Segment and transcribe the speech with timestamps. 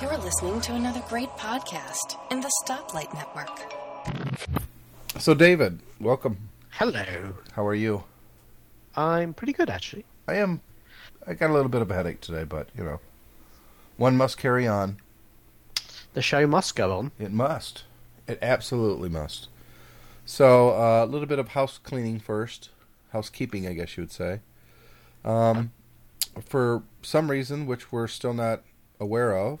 [0.00, 3.72] You're listening to another great podcast in the Stoplight Network.
[5.18, 6.50] So, David, welcome.
[6.72, 7.32] Hello.
[7.52, 8.04] How are you?
[8.94, 10.04] I'm pretty good, actually.
[10.28, 10.60] I am.
[11.26, 13.00] I got a little bit of a headache today, but you know,
[13.96, 14.98] one must carry on.
[16.12, 17.12] The show must go on.
[17.18, 17.84] It must.
[18.28, 19.48] It absolutely must.
[20.26, 22.68] So, uh, a little bit of house cleaning first,
[23.12, 24.40] housekeeping, I guess you would say.
[25.24, 25.72] Um,
[26.44, 28.62] for some reason, which we're still not
[29.00, 29.60] aware of,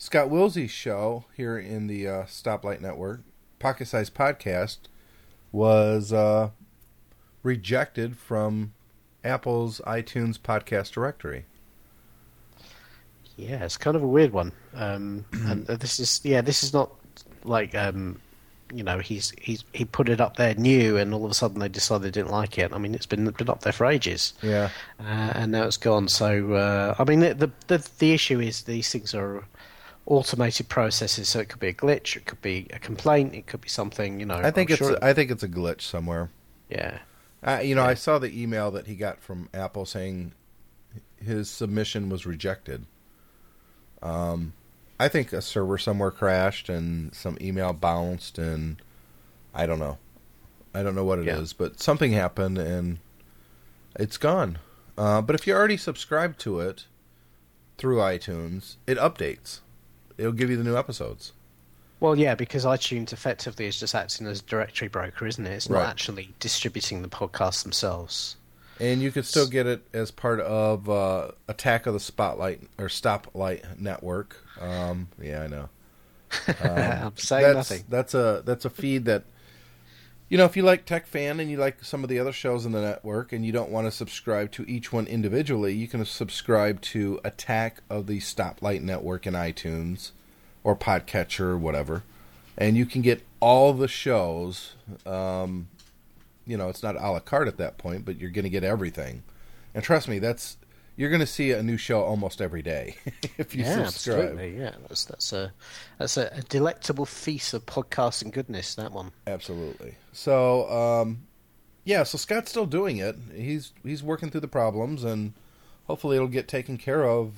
[0.00, 3.22] Scott Wilsey's show here in the uh, Stoplight Network,
[3.58, 4.78] Pocket Size Podcast,
[5.50, 6.50] was uh,
[7.42, 8.74] rejected from
[9.24, 11.46] Apple's iTunes podcast directory.
[13.36, 14.52] Yeah, it's kind of a weird one.
[14.72, 16.92] Um, and this is yeah, this is not
[17.42, 18.20] like um,
[18.72, 21.58] you know he's he's he put it up there new, and all of a sudden
[21.58, 22.72] they decided they didn't like it.
[22.72, 24.34] I mean, it's been been up there for ages.
[24.42, 24.70] Yeah,
[25.00, 26.06] uh, and now it's gone.
[26.06, 29.44] So uh, I mean, the, the the issue is these things are
[30.08, 33.60] automated processes, so it could be a glitch, it could be a complaint, it could
[33.60, 34.18] be something.
[34.18, 36.30] You know, I think I'm it's sure a, I think it's a glitch somewhere.
[36.68, 36.98] yeah.
[37.40, 40.32] Uh, you know, I saw the email that he got from Apple saying
[41.24, 42.84] his submission was rejected.
[44.02, 44.54] Um,
[44.98, 48.82] I think a server somewhere crashed and some email bounced, and
[49.54, 49.98] I don't know.
[50.74, 51.56] I don't know what it is, Yeah.
[51.58, 52.98] but something happened and
[53.96, 54.58] it's gone.
[54.96, 56.86] Uh, but if you already subscribed to it
[57.76, 59.60] through iTunes, it updates.
[60.18, 61.32] It'll give you the new episodes.
[62.00, 65.50] Well, yeah, because iTunes effectively is just acting as a directory broker, isn't it?
[65.50, 65.88] It's not Right.
[65.88, 68.36] actually distributing the podcasts themselves.
[68.80, 72.86] And you could still get it as part of uh, Attack of the Spotlight or
[72.86, 74.36] Stoplight Network.
[74.60, 75.68] Um, yeah, I know.
[76.60, 77.84] I'm saying that's, nothing.
[77.88, 79.24] That's a that's a feed that
[80.28, 82.66] you know if you like Tech Fan and you like some of the other shows
[82.66, 86.04] in the network and you don't want to subscribe to each one individually, you can
[86.04, 90.12] subscribe to Attack of the Stoplight Network in iTunes
[90.64, 92.02] or Podcatcher or whatever,
[92.56, 94.74] and you can get all the shows.
[95.06, 95.68] Um,
[96.46, 98.64] you know, it's not a la carte at that point, but you're going to get
[98.64, 99.22] everything.
[99.74, 100.56] And trust me, that's
[100.98, 102.96] you're going to see a new show almost every day
[103.38, 104.18] if you yeah, subscribe.
[104.18, 104.58] absolutely.
[104.58, 105.52] Yeah, that's that's a
[105.96, 108.74] that's a, a delectable feast of podcasting goodness.
[108.74, 109.12] That one.
[109.24, 109.94] Absolutely.
[110.12, 111.20] So, um,
[111.84, 113.14] yeah, so Scott's still doing it.
[113.32, 115.34] He's he's working through the problems, and
[115.86, 117.32] hopefully it'll get taken care of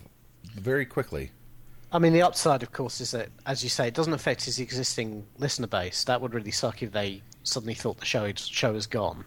[0.54, 1.30] very quickly.
[1.92, 4.58] I mean, the upside, of course, is that, as you say, it doesn't affect his
[4.58, 6.04] existing listener base.
[6.04, 9.26] That would really suck if they suddenly thought the show show is gone.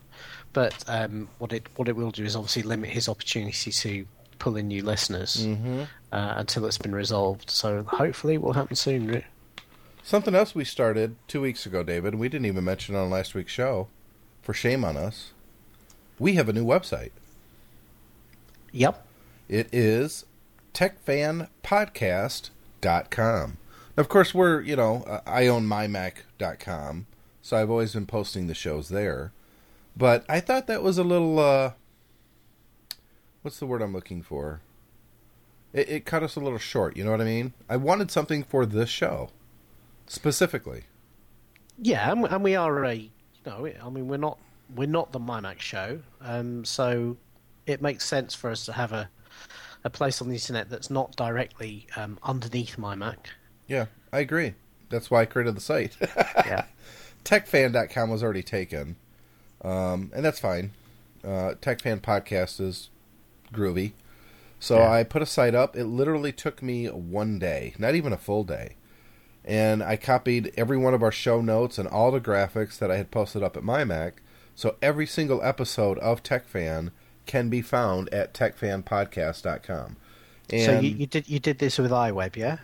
[0.53, 4.07] But um, what it what it will do is obviously limit his opportunity to
[4.43, 5.47] pull in new listeners
[6.11, 7.49] uh, until it's been resolved.
[7.49, 9.23] So hopefully, it will happen soon.
[10.03, 12.15] Something else we started two weeks ago, David.
[12.15, 13.87] We didn't even mention on last week's show.
[14.41, 15.31] For shame on us,
[16.19, 17.11] we have a new website.
[18.73, 19.07] Yep.
[19.47, 20.25] It is
[20.73, 23.57] techfanpodcast.com.
[23.95, 27.05] Of course, we're, you know, uh, I own mymac.com,
[27.41, 29.31] so I've always been posting the shows there.
[29.95, 31.71] But I thought that was a little, uh,
[33.43, 34.61] what's the word I'm looking for?
[35.71, 37.53] It, it cut us a little short, you know what I mean?
[37.69, 39.29] I wanted something for this show,
[40.07, 40.83] specifically.
[41.77, 43.09] Yeah, and, we- and we are a, you
[43.45, 44.37] know, I mean, we're not
[44.75, 47.17] we're not the MyMac show, um, so
[47.67, 49.09] it makes sense for us to have a
[49.83, 53.17] a place on the internet that's not directly um, underneath MyMac.
[53.67, 54.53] Yeah, I agree.
[54.89, 55.97] That's why I created the site.
[56.45, 56.65] Yeah,
[57.25, 58.95] techfan.com was already taken,
[59.63, 60.71] um, and that's fine.
[61.23, 62.89] Uh, TechFan podcast is
[63.53, 63.93] groovy,
[64.59, 64.91] so Yeah.
[64.91, 65.75] I put a site up.
[65.75, 68.75] It literally took me one day, not even a full day,
[69.45, 72.97] and I copied every one of our show notes and all the graphics that I
[72.97, 74.21] had posted up at my Mac.
[74.55, 76.91] So every single episode of TechFan
[77.25, 79.95] can be found at techfanpodcast.com.
[80.49, 82.57] And so you, you did you did this with iWeb, yeah?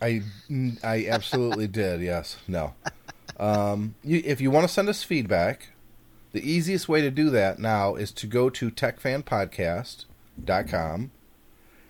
[0.00, 0.22] I
[0.82, 2.00] I absolutely did.
[2.00, 2.36] Yes.
[2.46, 2.74] No.
[3.38, 5.70] Um, you, if you want to send us feedback,
[6.32, 8.70] the easiest way to do that now is to go to
[10.40, 11.10] techfanpodcast.com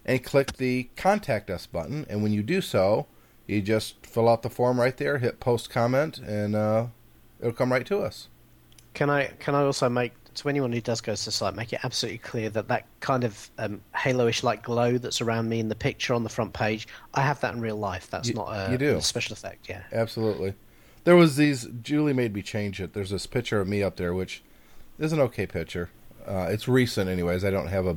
[0.07, 2.07] and click the contact us button.
[2.09, 3.07] And when you do so,
[3.47, 6.87] you just fill out the form right there, hit post comment, and uh,
[7.41, 8.29] it'll come right to us.
[8.95, 11.73] Can I can I also make to anyone who does go to the site make
[11.73, 15.69] it absolutely clear that that kind of um, halo-ish like glow that's around me in
[15.69, 18.09] the picture on the front page, I have that in real life.
[18.11, 19.69] That's You- not a, a special effect.
[19.69, 19.83] Yeah.
[19.93, 20.55] Absolutely.
[21.05, 21.67] There was these.
[21.83, 22.95] Julie made me change it.
[22.95, 24.43] There's this picture of me up there, which
[24.99, 25.91] is an okay picture.
[26.27, 27.45] Uh, it's recent, anyways.
[27.45, 27.97] I don't have a,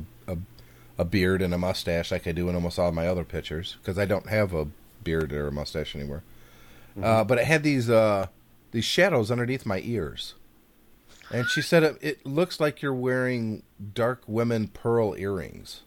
[0.98, 3.98] a beard and a mustache like I do in almost all my other pictures because
[3.98, 4.66] I don't have a
[5.04, 6.22] beard or a mustache anymore.
[7.00, 8.26] Uh, but it had these uh,
[8.72, 10.34] these shadows underneath my ears,
[11.30, 13.62] and she said it, it looks like you're wearing
[13.94, 15.82] dark women pearl earrings.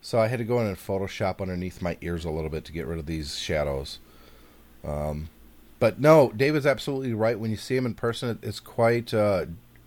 [0.00, 2.72] So I had to go in and Photoshop underneath my ears a little bit to
[2.72, 3.98] get rid of these shadows.
[4.84, 5.28] Um,
[5.78, 7.38] but no, David's absolutely right.
[7.38, 9.46] When you see him in person, it, it's quite uh,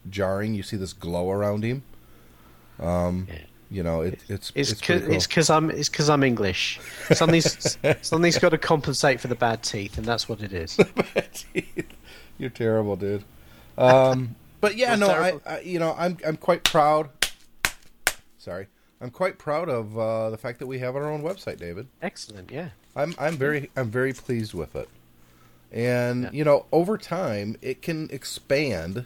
[0.10, 0.54] jarring.
[0.54, 1.84] You see this glow around him.
[2.80, 3.40] Um, Yeah.
[3.72, 5.14] You know, it, it's It's it's cause, cool.
[5.14, 6.80] it's I'm it's because I'm English.
[7.14, 10.78] Something's something's got to compensate for the bad teeth, and that's what it is.
[12.38, 13.24] You're terrible, dude.
[13.78, 15.40] Um, but yeah, no, I.
[15.46, 17.10] I, you know, I'm I'm quite proud.
[18.38, 18.68] Sorry,
[19.02, 21.88] I'm quite proud of uh, the fact that we have our own website, David.
[22.02, 22.70] Excellent, yeah.
[22.96, 24.88] I'm I'm very I'm very pleased with it,
[25.72, 26.30] and Yeah.
[26.32, 29.06] you know, over time, it can expand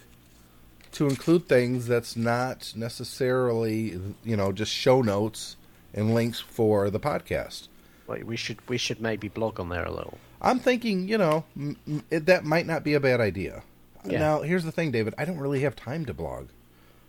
[0.94, 5.56] to include things that's not necessarily you know just show notes
[5.94, 7.68] and links for the podcast.
[8.08, 10.18] Wait, we should we should maybe blog on there a little.
[10.42, 13.62] I'm thinking, you know, m- it, that might not be a bad idea.
[14.06, 14.20] Yeah.
[14.20, 15.14] Now, here's the thing, David.
[15.18, 16.48] I don't really have time to blog,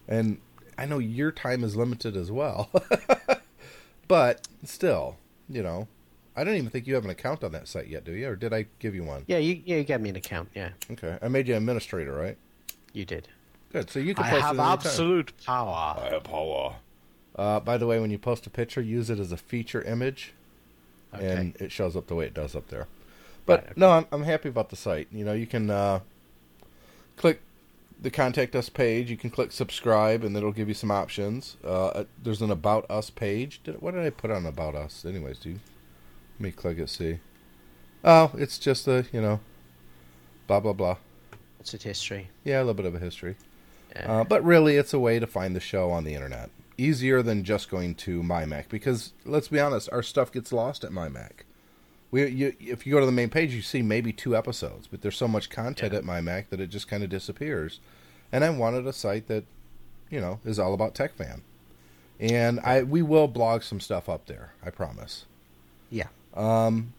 [0.08, 0.38] and
[0.76, 2.68] I know your time is limited as well.
[4.08, 5.16] but still,
[5.48, 5.86] you know,
[6.36, 8.28] I don't even think you have an account on that site yet, do you?
[8.30, 9.24] Or did I give you one?
[9.26, 10.48] Yeah, you yeah, you gave me an account.
[10.54, 12.36] Yeah, Okay, I made you an administrator, right?
[12.92, 13.28] you did.
[13.72, 13.90] Good.
[13.90, 15.96] So you can I post have it absolute power.
[16.00, 16.76] I have power.
[17.36, 20.34] Uh, by the way, when you post a picture, use it as a feature image,
[21.14, 21.26] Okay.
[21.30, 22.86] and it shows up the way it does up there.
[23.46, 23.74] But Right, okay.
[23.76, 25.08] no, I'm, I'm happy about the site.
[25.12, 26.00] You know, you can uh,
[27.16, 27.40] click
[28.02, 29.10] the contact us page.
[29.10, 31.56] You can click subscribe, and it'll give you some options.
[31.64, 33.60] Uh, uh, there's an about us page.
[33.62, 35.04] Did, what did I put on about us?
[35.04, 35.60] Anyways, dude,
[36.38, 36.88] let me click it.
[36.88, 37.20] See.
[38.04, 39.40] Oh, it's just a you know,
[40.46, 40.96] blah blah blah.
[41.60, 42.30] It's a history?
[42.42, 43.36] Yeah, a little bit of a history.
[43.94, 44.20] Yeah.
[44.20, 46.50] Uh, but really, it's a way to find the show on the internet.
[46.78, 50.90] Easier than just going to MyMac because let's be honest, our stuff gets lost at
[50.90, 51.30] MyMac.
[52.10, 55.02] We, you, if you go to the main page, you see maybe two episodes, but
[55.02, 55.98] there's so much content Yeah.
[56.00, 57.80] at MyMac that it just kind of disappears.
[58.32, 59.44] And I wanted a site that,
[60.10, 61.42] you know, is all about Tech Fan,
[62.18, 64.54] and I we will blog some stuff up there.
[64.64, 65.26] I promise.
[65.90, 66.08] yeah.
[66.34, 66.94] Um,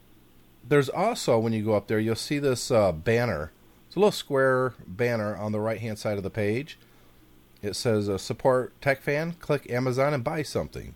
[0.68, 3.52] There's also when you go up there, you'll see this uh, banner.
[3.92, 6.80] It's a little square banner on the right hand side of the page.
[7.62, 10.96] It says uh, "Support Tech Fan." Click Amazon and buy something.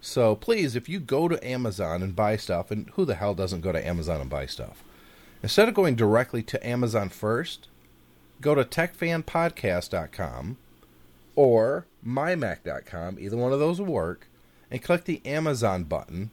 [0.00, 3.60] So please, if you go to Amazon and buy stuff, and who the hell doesn't
[3.60, 4.82] go to Amazon and buy stuff?
[5.42, 7.68] Instead of going directly to Amazon first,
[8.40, 10.56] go to techfanpodcast.com
[11.36, 13.18] or mymac.com.
[13.20, 14.28] Either one of those will work,
[14.70, 16.30] and click the Amazon button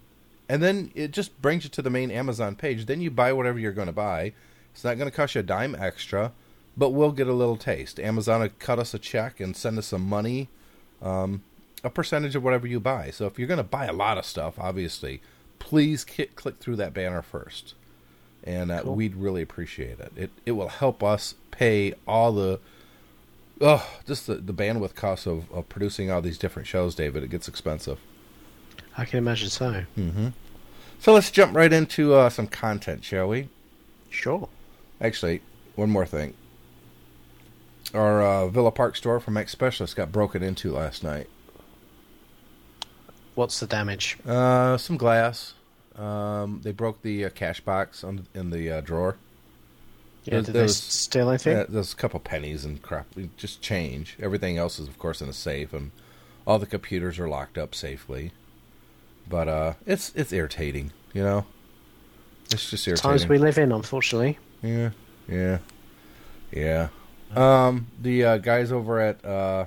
[0.50, 2.86] and then it just brings you to the main Amazon page.
[2.86, 4.32] Then you buy whatever you're going to buy.
[4.78, 6.34] It's not going to cost you a dime extra,
[6.78, 8.00] but we'll get a little taste.
[8.00, 10.50] Amazon will cut us a check and send us some money,
[11.02, 11.42] um,
[11.84, 13.10] a percentage of whatever you buy.
[13.10, 15.20] So if you're going to buy a lot of stuff, obviously,
[15.58, 17.74] please ki- click through that banner first,
[18.44, 18.94] and uh, Cool.
[18.94, 20.12] we'd really appreciate it.
[20.16, 22.60] It it will help us pay all the.
[23.60, 27.24] Oh, just the, the bandwidth costs of, of producing all these different shows, David.
[27.24, 27.98] It gets expensive.
[28.96, 29.86] I can imagine so.
[31.00, 33.50] So let's jump right into uh, some content, shall we?
[34.12, 34.48] Sure.
[35.00, 35.42] Actually,
[35.76, 36.34] one more thing.
[37.94, 41.30] Our uh, Villa Park store from Mac Specialist got broken into last night.
[43.36, 44.18] What's the damage?
[44.28, 45.54] Uh, some glass.
[45.96, 49.18] Um, they broke the uh, cash box on, in the uh, drawer.
[50.24, 51.58] Yeah, There- did there they was- steal anything?
[51.58, 53.08] Yeah, there's a couple pennies and crap.
[53.38, 54.18] Just change.
[54.22, 55.92] Everything else is, of course, in a safe, and
[56.46, 58.32] all the computers are locked up safely.
[59.30, 61.46] But uh, it's it's irritating, you know.
[62.52, 63.10] It's just irritating.
[63.12, 64.38] Times we live in, unfortunately.
[64.62, 64.90] Yeah,
[65.28, 65.60] yeah,
[66.52, 66.88] yeah.
[67.36, 69.66] Um, the uh, guys over at uh,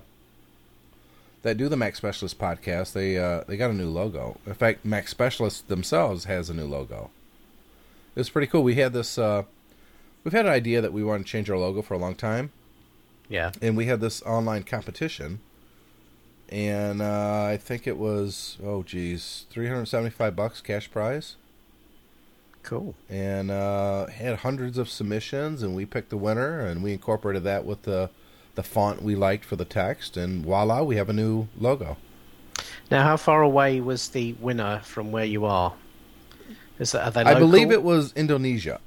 [1.43, 4.39] that do the Mac Specialist podcast, they uh, they got a new logo.
[4.47, 7.11] In fact, Mac Specialist themselves has a new logo.
[8.17, 8.63] It's pretty cool.
[8.63, 9.17] We had this.
[9.19, 9.45] Uh,
[10.25, 12.51] we've had an idea that we want to change our logo for a long time,
[13.29, 13.53] Yeah.
[13.63, 15.41] and we had this online competition.
[16.49, 21.37] And uh, I think it was oh geez, three hundred seventy five bucks cash prize
[22.62, 22.95] Cool.
[23.09, 27.64] and uh, had hundreds of submissions, and we picked the winner, and we incorporated that
[27.64, 28.11] with the
[28.55, 31.97] the font we liked for the text, and voila, we have a new logo.
[32.90, 35.73] Now, how far away was the winner from where you are?
[36.79, 38.81] Is that, are they I believe it was Indonesia,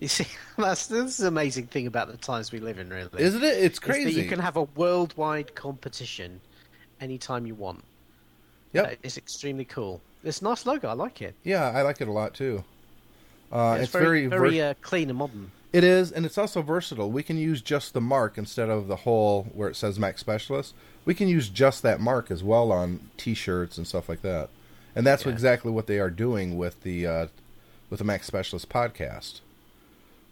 [0.00, 0.26] You see,
[0.58, 3.22] that's this is the amazing thing about the times we live in, really.
[3.22, 3.58] isn't it?
[3.58, 4.20] It's crazy.
[4.20, 6.40] you can have a worldwide competition
[7.00, 7.84] anytime you want.
[8.72, 8.86] Yep.
[8.86, 10.00] Uh, It's extremely cool.
[10.24, 10.88] It's a nice logo.
[10.88, 11.34] I like it.
[11.44, 12.64] Yeah, I like it a lot too.
[13.52, 15.52] Uh, it's, it's, very, very, very uh, clean and modern.
[15.72, 17.10] It is, and it's also versatile.
[17.10, 20.74] We can use just the mark instead of the whole where it says Mac Specialist.
[21.04, 24.50] We can use just that mark as well on T-shirts and stuff like that.
[24.94, 25.32] And that's Yeah.
[25.32, 27.26] exactly what they are doing with the uh,
[27.90, 29.40] with the Mac Specialist podcast.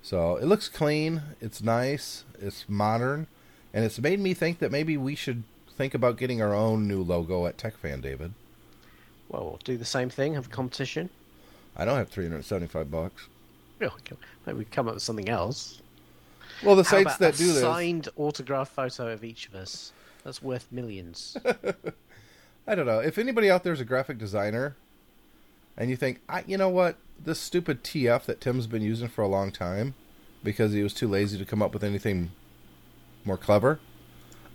[0.02, 1.22] So it looks clean.
[1.40, 2.24] It's nice.
[2.40, 3.26] It's modern,
[3.74, 5.42] and it's made me think that maybe we should
[5.76, 8.32] think about getting our own new logo at TechFan, David.
[9.32, 10.34] Well, do the same thing.
[10.34, 11.08] Have a competition.
[11.76, 13.28] I don't have 375 bucks.
[13.80, 15.80] Maybe we come up with something else.
[16.62, 19.92] Well, the How sites that do this, signed autograph photo of each of us.
[20.22, 21.36] That's worth millions.
[22.66, 23.00] I don't know.
[23.00, 24.76] If anybody out there is a graphic designer,
[25.76, 29.22] and you think, I, you know what, this stupid TF that Tim's been using for
[29.22, 29.94] a long time,
[30.44, 32.30] because he was too lazy to come up with anything
[33.24, 33.80] more clever,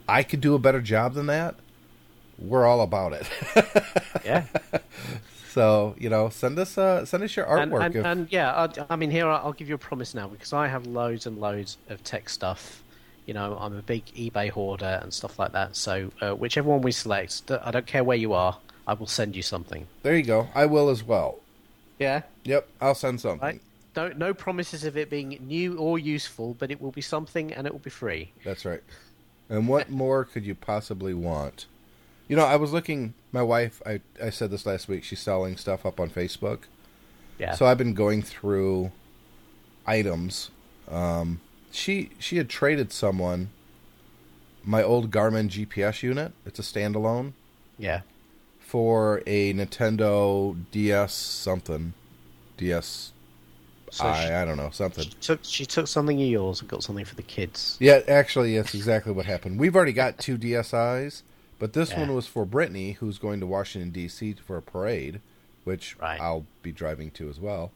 [0.07, 1.55] I could do a better job than that.
[2.39, 3.29] We're all about it.
[4.25, 4.46] yeah.
[5.50, 7.86] so you know, send us uh, send us your And, artwork.
[7.86, 10.27] and, if, and yeah, I, I mean, here I'll I'll give you a promise now
[10.27, 12.84] because I have loads and loads of tech stuff.
[13.25, 15.75] You know, I'm a big eBay hoarder and stuff like that.
[15.75, 19.36] So uh, whichever one we select, I don't care where you are, I will send
[19.36, 19.86] you something.
[20.03, 20.48] there you go.
[20.56, 21.39] I will as well.
[22.00, 22.22] Yeah.
[22.46, 23.41] Yep, I'll send something.
[23.41, 23.62] Right.
[23.96, 27.65] Don't no promises of it being new or useful, but it will be something and
[27.67, 28.32] it will be free.
[28.46, 28.84] That's right.
[29.50, 31.65] And what more could you possibly want?
[32.27, 33.13] You know, I was looking.
[33.31, 35.03] My wife, I I said this last week.
[35.03, 36.60] She's selling stuff up on Facebook.
[37.39, 37.53] Yeah.
[37.53, 38.91] So I've been going through
[39.86, 40.50] items.
[40.89, 41.41] Um,
[41.72, 43.50] she she had traded someone
[44.67, 46.34] my old Garmin GPS unit.
[46.46, 47.31] It's a standalone
[47.79, 48.01] yeah.
[48.60, 51.93] for a Nintendo DS something,
[52.57, 53.13] DS.
[53.91, 55.05] So I she- I don't know something.
[55.05, 57.77] She took she took something of yours and got something for the kids.
[57.79, 59.57] Yeah, actually, that's exactly what happened.
[59.60, 61.22] We've already got two DSIs,
[61.60, 62.02] but this Yeah.
[62.02, 64.34] one was for Brittany, who's going to Washington D.C.
[64.46, 65.22] for a parade,
[65.64, 66.20] which Right.
[66.22, 67.72] I'll be driving to as well.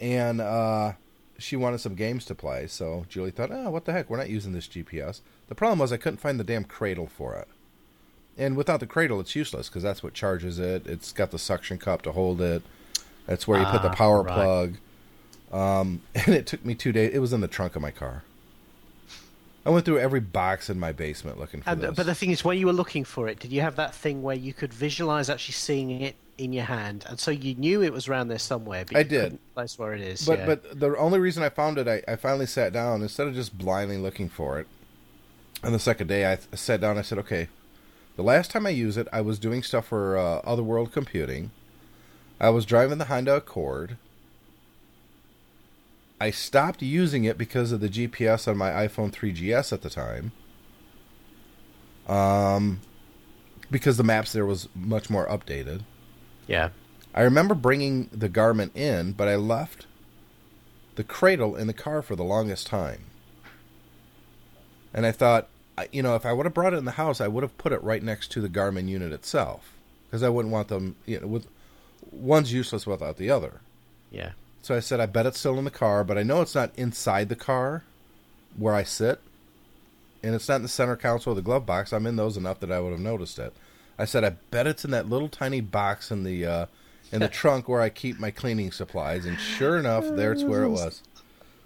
[0.00, 0.92] And uh,
[1.38, 4.10] she wanted some games to play, so Julie thought, "Oh, what the heck?
[4.10, 7.34] We're not using this GPS." The problem was I couldn't find the damn cradle for
[7.34, 7.48] it,
[8.36, 10.86] and without the cradle, it's useless because that's what charges it.
[10.86, 12.62] It's got the suction cup to hold it.
[13.26, 14.34] That's where you put the Ah, power right.
[14.34, 14.74] plug.
[15.52, 17.12] Um, and it took me two days.
[17.14, 18.22] It was in the trunk of my car.
[19.66, 21.96] I went through every box in my basement looking for And, this.
[21.96, 24.22] but the thing is, when you were looking for it, did you have that thing
[24.22, 27.92] where you could visualize actually seeing it in your hand, and so you knew it
[27.92, 28.84] was around there somewhere?
[28.86, 29.40] But I did.
[29.56, 30.24] couldn't where it is.
[30.24, 30.46] But yeah.
[30.46, 33.58] but the only reason I found it, I, I finally sat down instead of just
[33.58, 34.68] blindly looking for it.
[35.64, 36.96] On the second day, I th- sat down.
[36.96, 37.48] I said, "Okay,
[38.14, 41.50] the last time I used it, I was doing stuff for uh, Otherworld Computing.
[42.40, 43.96] I was driving the Honda Accord.
[46.20, 50.32] I stopped using it because of the GPS on my iPhone 3GS at the time.
[52.08, 52.80] Um,
[53.70, 55.82] because the maps there was much more updated.
[56.46, 56.70] yeah,
[57.14, 59.86] I remember bringing the Garmin in, but I left
[60.94, 63.04] the cradle in the car for the longest time.
[64.94, 65.48] And I thought,
[65.92, 67.72] you know, if I would have brought it in the house, I would have put
[67.72, 69.72] it right next to the Garmin unit itself
[70.06, 70.96] because I wouldn't want them.
[71.04, 71.48] You know, with
[72.10, 73.60] one's useless without the other.
[74.10, 74.32] yeah,
[74.66, 76.72] So I said, I bet it's still in the car, but I know it's not
[76.76, 77.84] inside the car
[78.56, 79.20] where I sit.
[80.24, 81.92] And it's not in the center console or the glove box.
[81.92, 83.54] I'm in those enough that I would have noticed it.
[83.96, 86.66] I said, I bet it's in that little tiny box in the uh,
[87.12, 89.24] in the trunk where I keep my cleaning supplies.
[89.24, 91.00] And sure enough, there's where it was.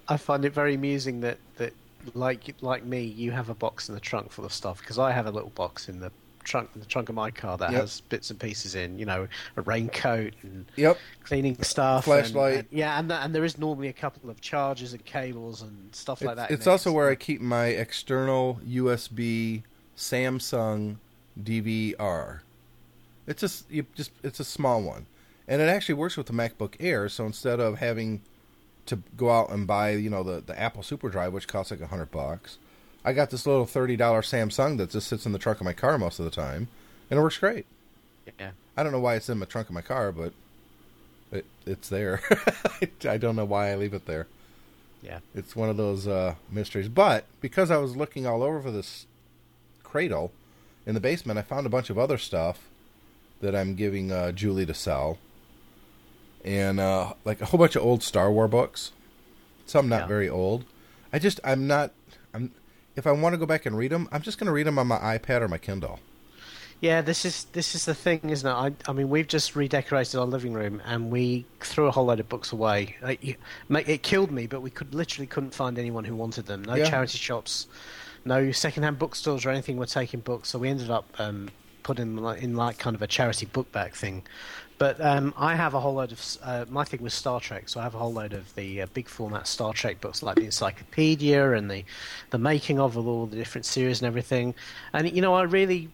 [0.07, 1.73] I find it very amusing that that
[2.13, 5.11] like like me, you have a box in the trunk full of stuff because I
[5.11, 6.11] have a little box in the
[6.43, 7.81] trunk the trunk of my car that Yep.
[7.81, 8.97] has bits and pieces in.
[8.99, 10.97] You know, a raincoat and Yep.
[11.23, 12.57] cleaning stuff, Flashlight.
[12.59, 16.21] and- yeah, and and there is normally a couple of chargers and cables and stuff
[16.21, 16.51] like It's, that.
[16.51, 16.71] it's there.
[16.71, 19.63] also where I keep my external USB
[19.97, 20.97] Samsung
[21.41, 22.41] DVR.
[23.27, 25.05] It's just you just it's a small one,
[25.47, 27.07] and it actually works with the MacBook Air.
[27.09, 28.21] So instead of having
[28.87, 31.87] to go out and buy you know the the Apple SuperDrive, which costs like a
[31.87, 32.57] hundred bucks,
[33.03, 35.73] I got this little thirty dollar Samsung that just sits in the trunk of my
[35.73, 36.67] car most of the time,
[37.09, 37.65] and it works great.
[38.39, 38.51] yeah.
[38.77, 40.33] I don't know why it's in the trunk of my car, but
[41.31, 42.21] it it's there.
[43.07, 44.27] I don't know why I leave it there.
[45.01, 45.19] Yeah.
[45.33, 46.87] It's one of those uh, mysteries.
[46.87, 49.07] But because I was looking all over for this
[49.83, 50.31] cradle
[50.85, 52.59] in the basement, I found a bunch of other stuff
[53.41, 55.17] that I'm giving uh, Julie to sell,
[56.45, 58.91] and uh, like a whole bunch of old Star Wars books.
[59.65, 60.07] Some not Yeah.
[60.07, 60.65] very old.
[61.11, 61.91] I just I'm not
[62.33, 62.51] I'm.
[62.95, 64.77] If I want to go back and read them, I'm just going to read them
[64.77, 65.99] on my iPad or my Kindle.
[66.81, 68.51] Yeah, this is this is the thing, isn't it?
[68.51, 72.19] I, I mean, we've just redecorated our living room and we threw a whole load
[72.19, 72.95] of books away.
[73.69, 76.63] Mate, it killed me, but we could literally couldn't find anyone who wanted them.
[76.63, 76.89] No Yeah.
[76.89, 77.67] charity shops,
[78.25, 80.49] no secondhand bookstores or anything were taking books.
[80.49, 81.49] So we ended up um,
[81.83, 84.23] putting them in like kind of a charity book bag thing.
[84.81, 87.79] But um, I have a whole load of uh, my thing was Star Trek, so
[87.79, 90.45] I have a whole load of the uh, big format Star Trek books, like the
[90.45, 91.85] encyclopedia and the
[92.31, 94.55] the making of of all the different series and everything.
[94.93, 95.89] And you know, I really,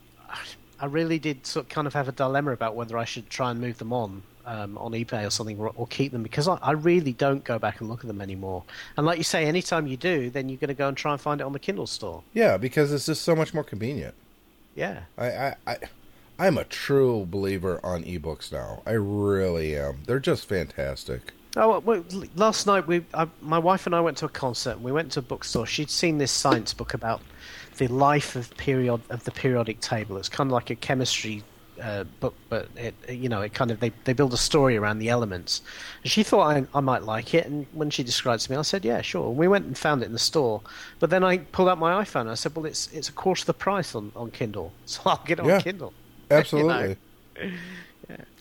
[0.79, 3.51] I really did sort of kind of have a dilemma about whether I should try
[3.51, 6.57] and move them on um, on eBay or something, or, or keep them because I,
[6.61, 8.63] I really don't go back and look at them anymore.
[8.95, 11.19] And like you say, anytime you do, then you're going to go and try and
[11.19, 12.23] find it on the Kindle store.
[12.33, 14.15] Yeah, because it's just so much more convenient.
[14.75, 15.77] Yeah, I, I, I
[16.39, 18.81] I'm a true believer on ebooks now.
[18.85, 19.99] I really am.
[20.05, 21.33] They're just fantastic.
[21.55, 22.03] Oh well,
[22.35, 24.73] last night we, I, my wife and I went to a concert.
[24.73, 25.65] and We went to a bookstore.
[25.65, 27.21] She'd seen this science book about
[27.77, 30.17] the life of period of the periodic table.
[30.17, 31.43] It's kind of like a chemistry
[31.81, 34.99] uh, book, but it you know it kind of they, they build a story around
[34.99, 35.61] the elements.
[36.03, 38.57] And she thought I, I might like it, and when she described it to me,
[38.57, 40.61] I said, "Yeah, sure." And we went and found it in the store,
[40.99, 42.21] but then I pulled out my iPhone.
[42.21, 45.01] and I said, "Well, it's it's a quarter of the price on, on Kindle, so
[45.07, 45.55] I'll get it Yeah.
[45.55, 45.93] on Kindle."
[46.31, 46.97] Absolutely.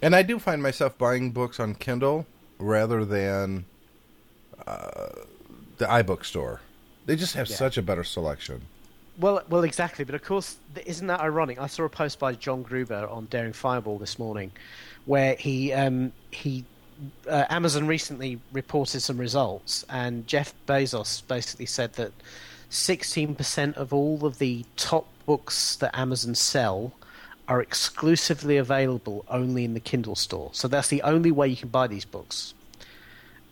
[0.00, 2.24] And I do find myself buying books on Kindle
[2.58, 3.64] rather than
[4.66, 5.08] uh,
[5.78, 6.60] the iBook store.
[7.06, 7.56] They just have Yeah.
[7.56, 8.62] such a better selection.
[9.18, 10.04] Well, well, exactly.
[10.04, 11.58] But of course, isn't that ironic?
[11.58, 14.52] I saw a post by John Gruber on Daring Fireball this morning,
[15.06, 16.64] where he um, he
[17.28, 22.12] uh, Amazon recently reported some results, and Jeff Bezos basically said that
[22.68, 26.92] sixteen percent of all of the top books that Amazon sell
[27.48, 30.50] are exclusively available only in the Kindle store.
[30.52, 32.54] So that's the only way you can buy these books.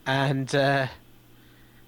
[0.07, 0.89] And uh,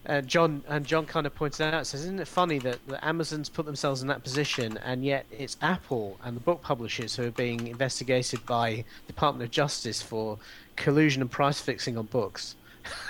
[0.06, 3.48] uh, John and John kind of pointed out, says, "Isn't it funny that, that Amazon's
[3.48, 7.32] put themselves in that position, and yet it's Apple and the book publishers who are
[7.32, 10.38] being investigated by Department of Justice for
[10.76, 12.54] collusion and price fixing on books."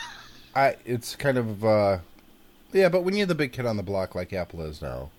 [0.56, 1.98] I it's kind of uh,
[2.72, 5.10] yeah, but when you're the big kid on the block like Apple is now,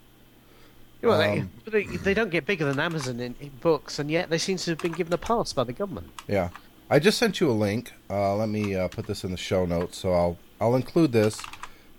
[1.01, 4.29] Well, they, Um, they, they don't get bigger than Amazon in, in books, and yet
[4.29, 6.07] they seem to have been given a pass by the government.
[6.27, 6.49] yeah.
[6.89, 7.91] I just sent you a link.
[8.09, 11.41] Uh, let me uh, put this in the show notes, so I'll I'll include this.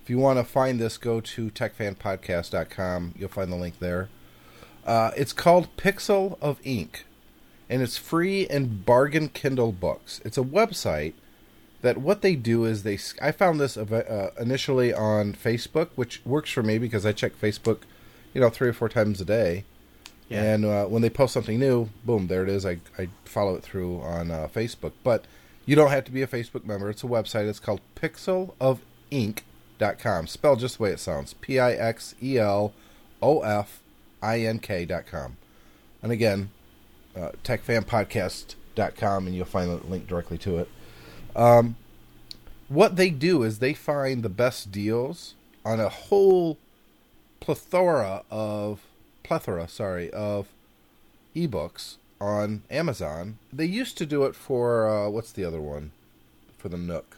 [0.01, 3.13] If you want to find this, go to techfanpodcast.com.
[3.15, 4.09] You'll find the link there.
[4.85, 7.05] Uh, it's called Pixel of Ink,
[7.69, 10.21] and it's free and bargain Kindle books.
[10.25, 11.13] It's a website
[11.81, 12.97] that what they do is they.
[13.21, 17.81] I found this uh, initially on Facebook, which works for me because I check Facebook,
[18.33, 19.65] you know, three or four times a day.
[20.29, 20.43] Yeah.
[20.43, 22.65] And uh, when they post something new, boom, there it is.
[22.65, 24.91] I, I follow it through on uh, Facebook.
[25.03, 25.25] But
[25.65, 26.89] you don't have to be a Facebook member.
[26.89, 27.49] It's a website.
[27.49, 30.27] It's called pixelofink.com.
[30.27, 32.73] Spelled just the way it sounds P I X E L
[33.21, 33.81] O F
[34.21, 35.37] I N K.com.
[36.01, 36.51] And again,
[37.15, 40.69] uh, techfanpodcast.com, and you'll find the link directly to it.
[41.35, 41.75] Um,
[42.67, 46.57] what they do is they find the best deals on a whole
[47.39, 48.81] plethora of
[49.23, 50.47] plethora, sorry, of
[51.35, 53.37] ebooks on Amazon.
[53.51, 55.91] They used to do it for uh, what's the other one
[56.57, 57.17] for the Nook,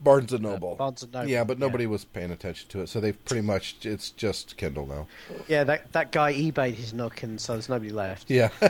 [0.00, 0.74] Barnes and Noble.
[0.76, 1.66] Barnes and Noble, Yeah, but yeah.
[1.66, 5.06] nobody was paying attention to it, so they've pretty much it's just Kindle now.
[5.48, 8.30] Yeah, that that guy eBayed his Nook, and so there's nobody left.
[8.30, 8.50] Yeah.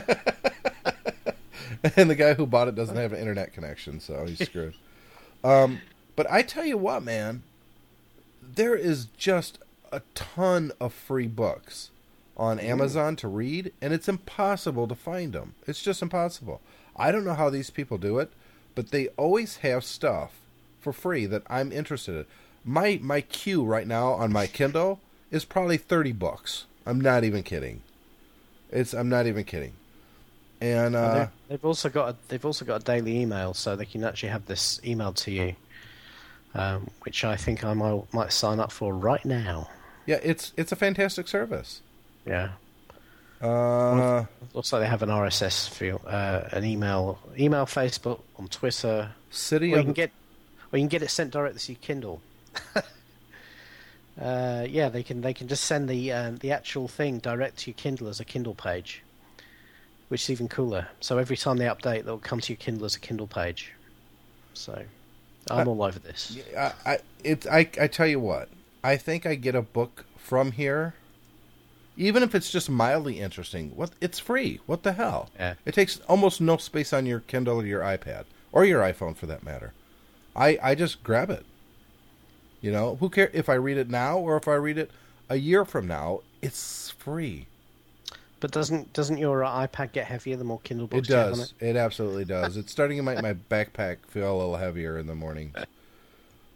[1.95, 4.73] and the guy who bought it doesn't have an internet connection, so he's screwed.
[5.43, 5.79] um,
[6.15, 7.43] but I tell you what, man,
[8.41, 9.59] there is just
[9.91, 11.91] a ton of free books
[12.35, 15.55] on Amazon to read, and it's impossible to find them.
[15.65, 16.61] It's just impossible.
[16.95, 18.31] I don't know how these people do it,
[18.75, 20.33] but they always have stuff
[20.79, 22.25] for free that I'm interested in.
[22.63, 24.99] My my queue right now on my Kindle
[25.31, 26.65] is probably 30 books.
[26.85, 27.81] I'm not even kidding.
[28.71, 29.73] It's I'm not even kidding.
[30.61, 33.85] And uh, they've- they've also got a, they've also got a daily email, so they
[33.85, 35.55] can actually have this emailed to you,
[36.53, 39.69] um, which I think I might might sign up for right now.
[40.07, 41.81] Yeah, it's it's a fantastic service.
[42.25, 42.49] Yeah,
[43.41, 49.11] Uh, looks like they have an RSS field, uh, an email, email, Facebook, on Twitter.
[49.29, 50.11] City Or you can get,
[50.73, 52.21] or you can get it sent directly to your Kindle.
[54.21, 57.69] uh, yeah, they can they can just send the um, the actual thing direct to
[57.71, 59.03] your Kindle as a Kindle page,
[60.07, 60.87] which is even cooler.
[61.01, 63.71] So every time they update, they'll come to your Kindle as a Kindle page.
[64.53, 64.83] So
[65.51, 66.37] I'm Uh, all over this.
[66.57, 68.49] I, I it's I I tell you what,
[68.87, 70.93] I think I get a book from here,
[71.97, 73.75] even if it's just mildly interesting.
[73.75, 74.61] What it's free.
[74.65, 75.29] What the hell?
[75.37, 75.55] Yeah.
[75.65, 78.23] It takes almost no space on your Kindle or your iPad
[78.53, 79.73] or your iPhone for that matter.
[80.37, 81.45] I I just grab it.
[82.61, 84.89] You know, who care if I read it now or if I read it
[85.27, 86.21] a year from now?
[86.41, 87.47] It's free.
[88.39, 91.39] But doesn't doesn't your iPad get heavier the more Kindle It books you have on
[91.39, 91.53] does.
[91.59, 92.55] It absolutely does.
[92.55, 95.53] It's starting to make my backpack feel a little heavier in the morning.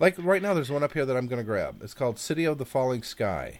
[0.01, 1.83] Like right now, there's one up here that I'm going to grab.
[1.83, 3.59] It's called City of the Falling Sky.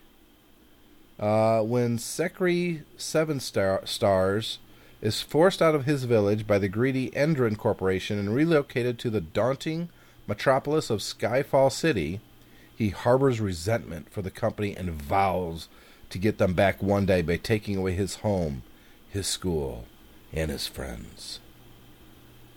[1.20, 4.58] Uh, when Sekri Seven Star- Stars
[5.04, 9.22] is forced out of his village by the greedy Endrin Corporation and relocated to the
[9.22, 9.90] daunting
[10.26, 12.20] metropolis of Skyfall City,
[12.76, 15.70] he harbors resentment for the company and vows
[16.10, 18.64] to get them back one day by taking away his home,
[19.08, 19.86] his school,
[20.34, 21.40] and his friends.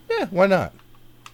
[0.09, 0.73] Yeah, why not?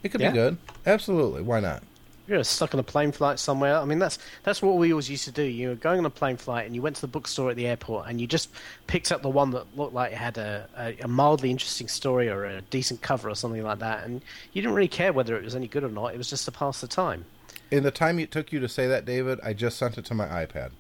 [0.04, 0.32] It could Yeah.
[0.32, 0.58] be good.
[0.86, 1.84] Absolutely, why not?
[2.32, 3.78] You're stuck on a plane flight somewhere.
[3.78, 5.44] I mean, that's that's what we always used to do.
[5.44, 7.68] You were going on a plane flight, and you went to the bookstore at the
[7.68, 8.50] airport, and you just
[8.88, 12.30] picked up the one that looked like it had a, a, a mildly interesting story
[12.30, 14.22] or a decent cover or something like that, and
[14.54, 16.14] you didn't really care whether it was any good or not.
[16.14, 17.26] It was just to pass the time.
[17.70, 20.14] In the time it took you to say that, David, I just sent it to
[20.14, 20.72] my iPad.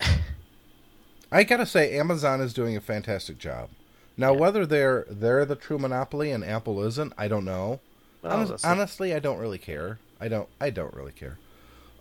[1.32, 3.68] I gotta say, Amazon is doing a fantastic job.
[4.16, 4.38] Now, Yeah.
[4.40, 7.80] whether they're they're the true monopoly and Apple isn't, I don't know.
[8.22, 9.98] Well, Honest- honestly, I don't really care.
[10.20, 10.48] I don't.
[10.60, 11.38] I don't really care.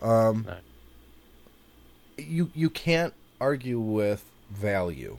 [0.02, 0.58] Um, No.
[2.17, 5.17] You you can't argue with value.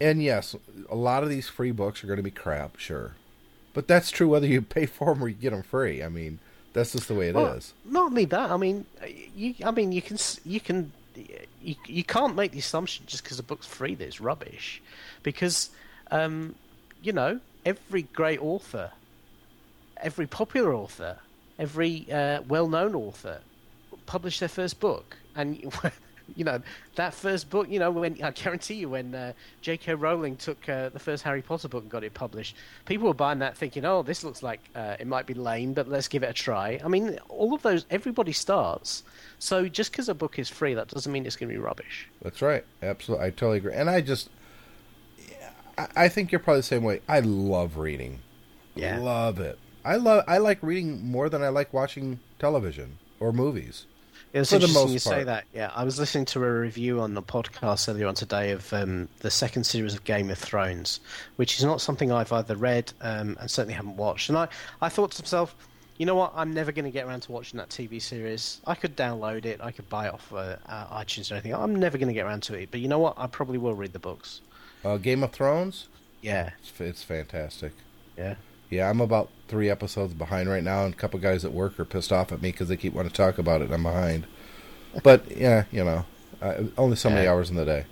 [0.00, 0.56] And yes,
[0.88, 3.16] a lot of these free books are going to be crap, sure,
[3.74, 6.02] but that's true whether you pay for them or you get them free.
[6.02, 6.38] I mean,
[6.72, 7.34] that's just the way it is.
[7.34, 8.50] Well, Not only that.
[8.50, 8.86] I mean,
[9.36, 9.54] you.
[9.64, 10.92] I mean, you can you can
[11.62, 14.80] you, you can't make the assumption just because a book's free that it's rubbish,
[15.22, 15.70] because,
[16.10, 16.54] um,
[17.02, 18.92] you know, every great author,
[19.98, 21.18] every popular author,
[21.60, 23.40] every uh, well-known author,
[24.06, 25.62] published their first book, and
[26.36, 26.60] you know
[26.96, 27.68] that first book.
[27.70, 29.94] You know, when I guarantee you, when uh, J.K.
[29.94, 33.38] Rowling took uh, the first Harry Potter book and got it published, people were buying
[33.40, 36.30] that thinking, "Oh, this looks like uh, it might be lame, but let's give it
[36.30, 39.04] a try." I mean, all of those, everybody starts.
[39.38, 42.08] So just because a book is free, that doesn't mean it's going to be rubbish.
[42.22, 42.64] That's right.
[42.82, 43.74] Absolutely, I totally agree.
[43.74, 44.28] And I just,
[45.78, 47.00] I, I think you're probably the same way.
[47.08, 48.20] I love reading.
[48.74, 48.98] Yeah.
[48.98, 49.58] love it.
[49.84, 50.24] I love.
[50.28, 53.86] I like reading more than I like watching television or movies.
[54.32, 55.26] It's For the interesting most you say part.
[55.26, 55.44] that.
[55.52, 59.08] Yeah, I was listening to a review on the podcast earlier on today of um,
[59.20, 61.00] the second series of Game of Thrones,
[61.36, 64.28] which is not something I've either read um, and certainly haven't watched.
[64.28, 64.46] And I,
[64.80, 65.56] I thought to myself,
[65.96, 66.32] you know what?
[66.36, 68.60] I'm never going to get around to watching that TV series.
[68.68, 71.52] I could download it, I could buy it off uh, uh, iTunes or anything.
[71.54, 72.70] I'm never going to get around to it.
[72.70, 73.14] But you know what?
[73.18, 74.42] I probably will read the books.
[74.84, 75.88] Uh, Game of Thrones.
[76.22, 77.72] Yeah, It's, it's fantastic.
[78.16, 78.36] yeah.
[78.70, 81.84] Yeah, I'm about three episodes behind right now, and a couple guys at work are
[81.84, 83.64] pissed off at me because they keep wanting to talk about it.
[83.64, 84.26] and I'm behind,
[85.02, 86.04] but yeah, you know,
[86.40, 87.86] uh, only so many hours in the day.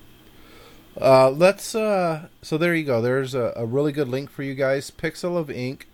[1.01, 1.75] Uh, let's.
[1.75, 3.03] Uh, so there you go.
[3.03, 4.91] There's a, a really good link for you guys.
[4.93, 5.89] Pixel of Ink.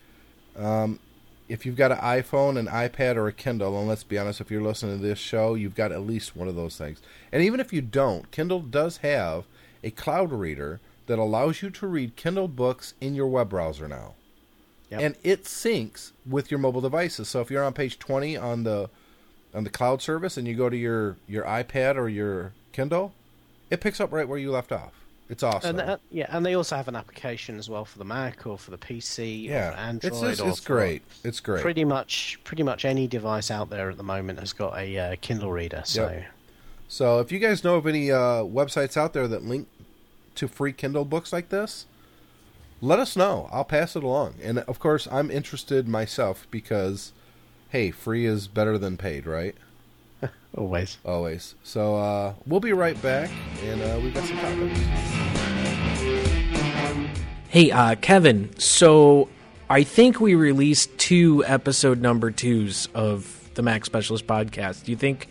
[0.55, 1.01] Um,
[1.49, 4.51] if you've got an iPhone, an iPad, or a Kindle, and let's be honest, if
[4.51, 7.01] you're listening to this show, you've got at least one of those things.
[7.33, 9.45] And even if you don't, Kindle does have
[9.83, 14.15] a cloud reader that allows you to read Kindle books in your web browser now
[14.91, 15.01] Yep.
[15.01, 17.29] and it syncs with your mobile devices.
[17.29, 18.91] So if you're on page 20 on the
[19.55, 23.13] on the cloud service and you go to your your iPad or your Kindle,
[23.71, 24.93] it picks up right where you left off.
[25.31, 25.79] It's awesome.
[25.79, 28.59] And uh, yeah, and they also have an application as well for the Mac or
[28.59, 30.13] for the PC or yeah, for Android.
[30.13, 31.03] it's just, or it's great.
[31.25, 31.63] It's great.
[31.63, 35.17] Pretty much, pretty much any device out there at the moment has got a uh,
[35.23, 35.83] Kindle reader.
[35.85, 36.25] So Yep.
[36.89, 39.67] So if you guys know of any uh, websites out there that link
[40.37, 41.87] to free Kindle books like this,
[42.85, 43.49] let us know.
[43.51, 44.35] I'll pass it along.
[44.43, 47.13] And of course, I'm interested myself because,
[47.71, 49.55] hey, free is better than paid, right?
[50.57, 50.99] always.
[51.05, 51.55] Always.
[51.63, 53.31] So uh, we'll be right back,
[53.65, 54.79] and uh, we've got some topics.
[57.49, 59.29] Hey, uh, Kevin, so
[59.71, 64.85] I think we released two episode number twos of the Mac Specialist podcast.
[64.85, 65.29] Do you think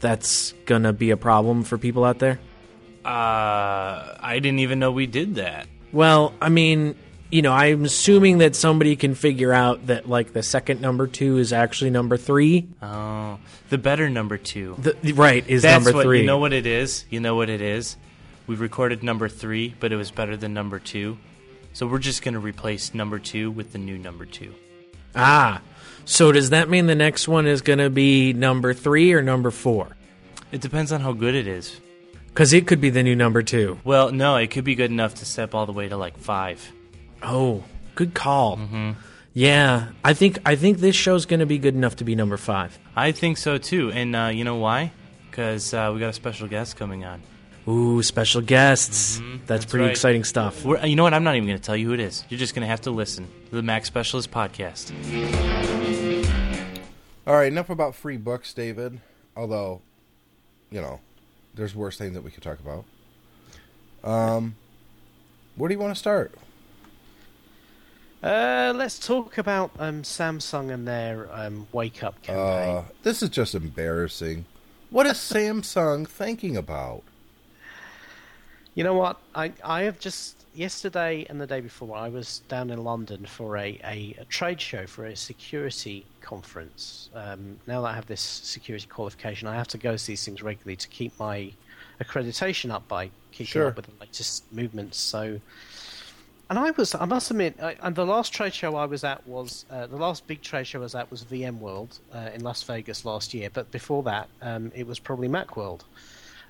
[0.00, 2.38] that's going to be a problem for people out there?
[3.04, 3.08] Uh,
[4.20, 5.68] I didn't even know we did that.
[5.92, 6.94] Well, I mean,
[7.30, 11.38] you know, I'm assuming that somebody can figure out that, like, the second number two
[11.38, 12.68] is actually number three.
[12.80, 14.76] Oh, the better number two.
[14.78, 16.20] The, right, is That's number what three.
[16.20, 16.38] you know.
[16.38, 17.04] What it is?
[17.10, 17.96] You know what it is?
[18.46, 21.18] We recorded number three, but it was better than number two.
[21.74, 24.54] So we're just gonna replace number two with the new number two.
[25.14, 25.62] Ah,
[26.04, 29.50] so does that mean the next one is going to be number three or number
[29.50, 29.96] four?
[30.50, 31.80] It depends on how good it is.
[32.32, 33.78] Because it could be the new number two.
[33.84, 36.72] Well, no, it could be good enough to step all the way to like five.
[37.22, 37.64] Oh,
[37.94, 38.56] good call.
[38.56, 38.92] Mm-hmm.
[39.34, 42.36] Yeah, I think I think this show's going to be good enough to be number
[42.36, 42.78] five.
[42.96, 44.92] I think so too, and uh, you know why?
[45.30, 47.22] Because uh, we got a special guest coming on.
[47.68, 49.18] Ooh, special guests.
[49.18, 49.90] that's, that's pretty right.
[49.92, 50.64] exciting stuff.
[50.64, 51.14] We're, you know what?
[51.14, 52.24] I'm not even going to tell you who it is.
[52.28, 54.92] You're just going to have to listen to the Mac Specialist podcast.
[57.26, 59.00] All right, enough about free books, David.
[59.36, 59.80] Although,
[60.70, 61.00] you know,
[61.54, 62.84] there's worse things that we could talk about.
[64.04, 64.56] Um,
[65.56, 66.32] where do you want to start?
[68.22, 72.76] Uh, let's talk about um, Samsung and their um, wake up campaign.
[72.76, 74.44] Uh, this is just embarrassing.
[74.90, 77.02] What is Samsung thinking about?
[78.74, 79.18] You know what?
[79.34, 83.56] I I have just yesterday and the day before I was down in London for
[83.56, 87.10] a, a, a trade show for a security conference.
[87.14, 90.42] Um, now that I have this security qualification, I have to go to these things
[90.42, 91.52] regularly to keep my
[92.02, 93.68] accreditation up by keeping Sure.
[93.68, 94.98] up with the latest movements.
[94.98, 95.40] So
[96.50, 99.26] And I was, I must admit, I, and the last trade show I was at
[99.26, 102.62] was uh, the last big trade show I was at was VMworld uh, in Las
[102.64, 103.48] Vegas last year.
[103.52, 105.80] But before that, um, it was probably MacWorld.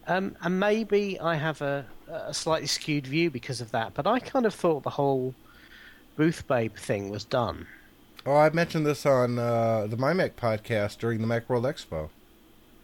[0.06, 3.94] Um, and maybe I have a, a slightly skewed view because of that.
[3.94, 5.34] But I kind of thought the whole
[6.16, 7.66] Booth Babe thing was done.
[8.24, 12.10] Oh, I mentioned this on uh, the MyMac podcast during the MacWorld Expo.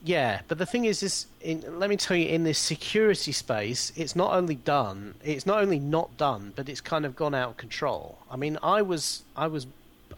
[0.05, 3.93] Yeah, but the thing is, is in, let me tell you, in this security space,
[3.97, 7.51] it's not only done, it's not only not done, but it's kind of gone out
[7.51, 8.19] of control.
[8.31, 9.67] I mean, I was, I was,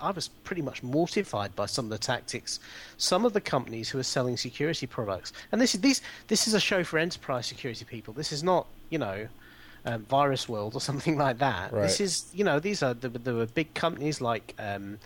[0.01, 2.61] I was pretty much mortified by some of the tactics.
[2.97, 6.55] Some of the companies who are selling security products, and this is these, this is
[6.55, 8.15] a show for enterprise security people.
[8.15, 9.29] This is not, you know,
[9.85, 11.73] um, Virus World or something like that.
[11.73, 11.83] Right.
[11.83, 14.55] This is, you know, these are there were big companies like.
[14.59, 14.99] Um,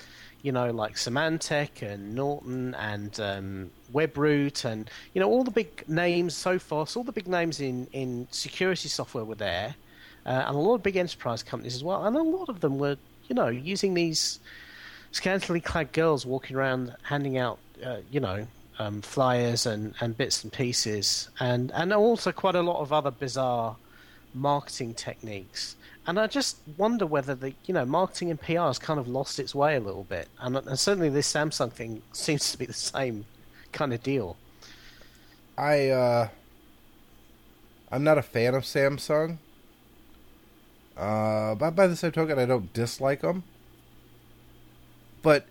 [0.42, 5.88] you know, like Symantec and Norton and um, WebRoot and you know all the big
[5.88, 9.74] names, Sophos, all the big names in in security software were there,
[10.26, 12.78] uh, and a lot of big enterprise companies as well, and a lot of them
[12.78, 14.38] were you know using these
[15.14, 18.46] scantily clad girls walking around handing out uh, you know
[18.80, 23.10] um, flyers and, and bits and pieces, and and also quite a lot of other
[23.10, 23.76] bizarre
[24.34, 25.76] marketing techniques.
[26.06, 29.38] And I just wonder whether the you know marketing and PR has kind of lost
[29.38, 32.72] its way a little bit, and, and certainly this Samsung thing seems to be the
[32.72, 33.24] same
[33.72, 34.36] kind of deal.
[35.56, 36.28] I uh,
[37.90, 39.38] I'm not a fan of Samsung.
[40.96, 43.42] Uh, but by the same token, I don't dislike them.
[45.24, 45.46] But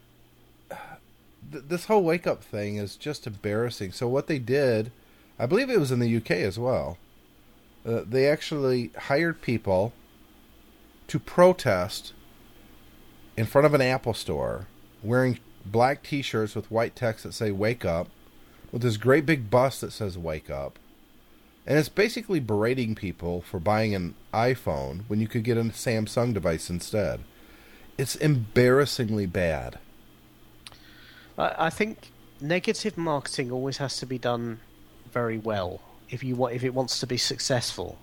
[1.52, 3.92] th- this whole wake up thing is just embarrassing.
[3.92, 4.92] So what they did,
[5.38, 6.98] I believe it was in the UK as well.
[7.86, 9.92] Uh, they actually hired people
[11.08, 12.14] to protest
[13.36, 14.68] in front of an Apple store
[15.02, 18.10] wearing black t shirts with white text that say wake up,
[18.72, 20.78] with this great big bus that says wake up.
[21.66, 26.34] And it's basically berating people for buying an iPhone when you could get a Samsung
[26.34, 27.22] device instead.
[27.98, 29.80] It's embarrassingly bad.
[31.38, 34.60] I, think negative marketing always has to be done
[35.12, 37.98] very well if you if it wants to be successful.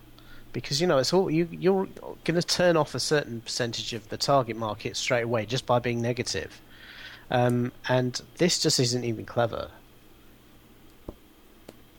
[0.53, 1.87] Because you know it's all you you're
[2.25, 5.79] going to turn off a certain percentage of the target market straight away just by
[5.79, 6.61] being negative.
[7.31, 9.71] Um, and this just isn't even clever.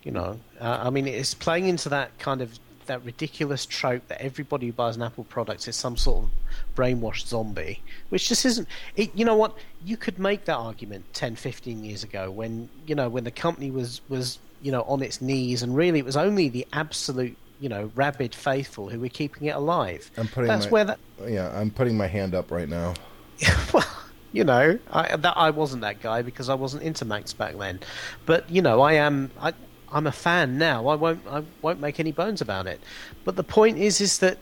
[0.04, 2.58] You know uh, i mean it's playing into that kind of
[2.92, 6.30] that ridiculous trope that everybody who buys an apple product is some sort of
[6.76, 11.36] brainwashed zombie which just isn't it, you know what you could make that argument 10
[11.36, 15.22] 15 years ago when you know when the company was was you know on its
[15.22, 19.48] knees and really it was only the absolute you know rabid faithful who were keeping
[19.48, 22.68] it alive I'm putting that's my, where that Yeah, I'm putting my hand up right
[22.68, 22.94] now.
[23.74, 23.86] well,
[24.32, 27.80] you know, I that I wasn't that guy because I wasn't into Macs back then.
[28.26, 29.32] But you know, I am.
[29.40, 29.54] I,
[29.94, 30.88] I'm a fan now.
[30.88, 31.22] I won't.
[31.28, 32.80] I won't make any bones about it.
[33.26, 34.38] But the point is, is that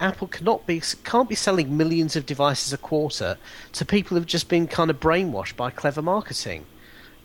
[0.00, 3.36] Apple cannot be can't be selling millions of devices a quarter
[3.72, 6.66] to people who've just been kind of brainwashed by clever marketing.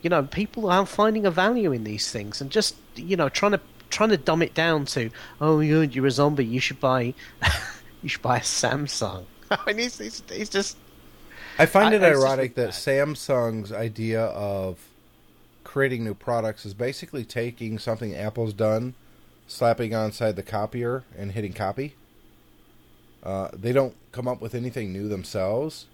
[0.02, 3.52] You know, people are finding a value in these things and just you know trying
[3.52, 5.10] to trying to dumb it down to
[5.42, 6.46] oh you're, you're a zombie.
[6.46, 7.14] You should buy
[8.02, 9.26] you should buy a Samsung.
[9.52, 10.78] I mean, he's, he's, he's just
[11.60, 14.80] I find I- it ironic that Samsung's idea of
[15.70, 18.96] creating new products is basically taking something Apple's done,
[19.46, 21.94] slapping onside the copier, and hitting copy.
[23.22, 25.86] Uh, they don't come up with anything new themselves,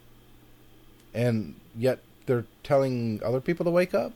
[1.13, 4.13] and yet they're telling other people to wake up.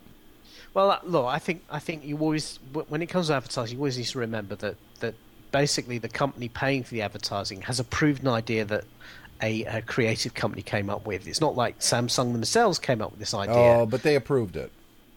[0.72, 3.82] Well, uh, look, I think I think you always when it comes to advertising, you
[3.82, 5.14] always need to remember that that
[5.52, 8.84] basically the company paying for the advertising has approved an idea that
[9.42, 11.28] a, a creative company came up with.
[11.28, 14.72] It's not like Samsung themselves came up with this idea, Oh, but they approved it.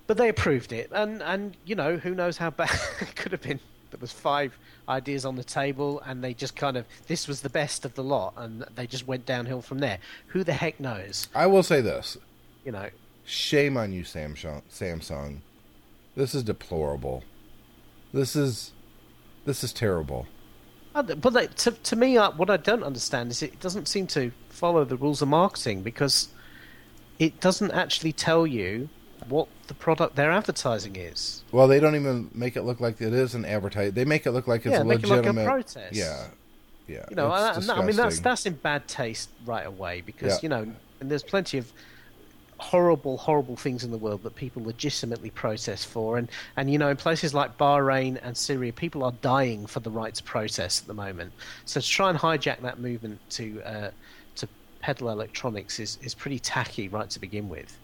[0.08, 2.70] But they approved it, and and you know who knows how bad
[3.02, 3.60] it could have been.
[3.92, 4.58] There was five
[4.89, 8.04] ideas on the table, and they just kind of this was the best of the
[8.04, 10.00] lot, and they just went downhill from there.
[10.28, 11.28] Who the heck knows?
[11.36, 12.18] I will say this:
[12.66, 12.89] You know,
[13.24, 14.62] shame on you, Samsung.
[14.72, 15.39] Samsung,
[16.16, 17.24] this is deplorable.
[18.13, 18.72] This is
[19.46, 20.28] this is terrible.
[20.94, 24.32] But like, to to me, uh, what I don't understand is it doesn't seem to
[24.50, 26.30] follow the rules of marketing because
[27.20, 28.89] it doesn't actually tell you
[29.28, 31.44] what the product they're advertising is.
[31.52, 33.94] Well, they don't even make it look like it is an advertise.
[33.94, 35.94] They make it look like it's Yeah, a make it look a legitimate protest.
[35.94, 36.28] Yeah,
[36.88, 37.06] yeah.
[37.10, 40.40] You know, I, I mean that's that's in bad taste right away because Yeah.
[40.44, 41.74] you know, and there's plenty of
[42.60, 46.90] horrible, horrible things in the world that people legitimately protest for, and and you know,
[46.90, 50.88] in places like Bahrain and Syria, people are dying for the right to protest at
[50.88, 51.34] the moment.
[51.66, 53.92] So to try and hijack that movement to uh,
[54.36, 54.50] to
[54.82, 57.80] peddle electronics is is pretty tacky right to begin with.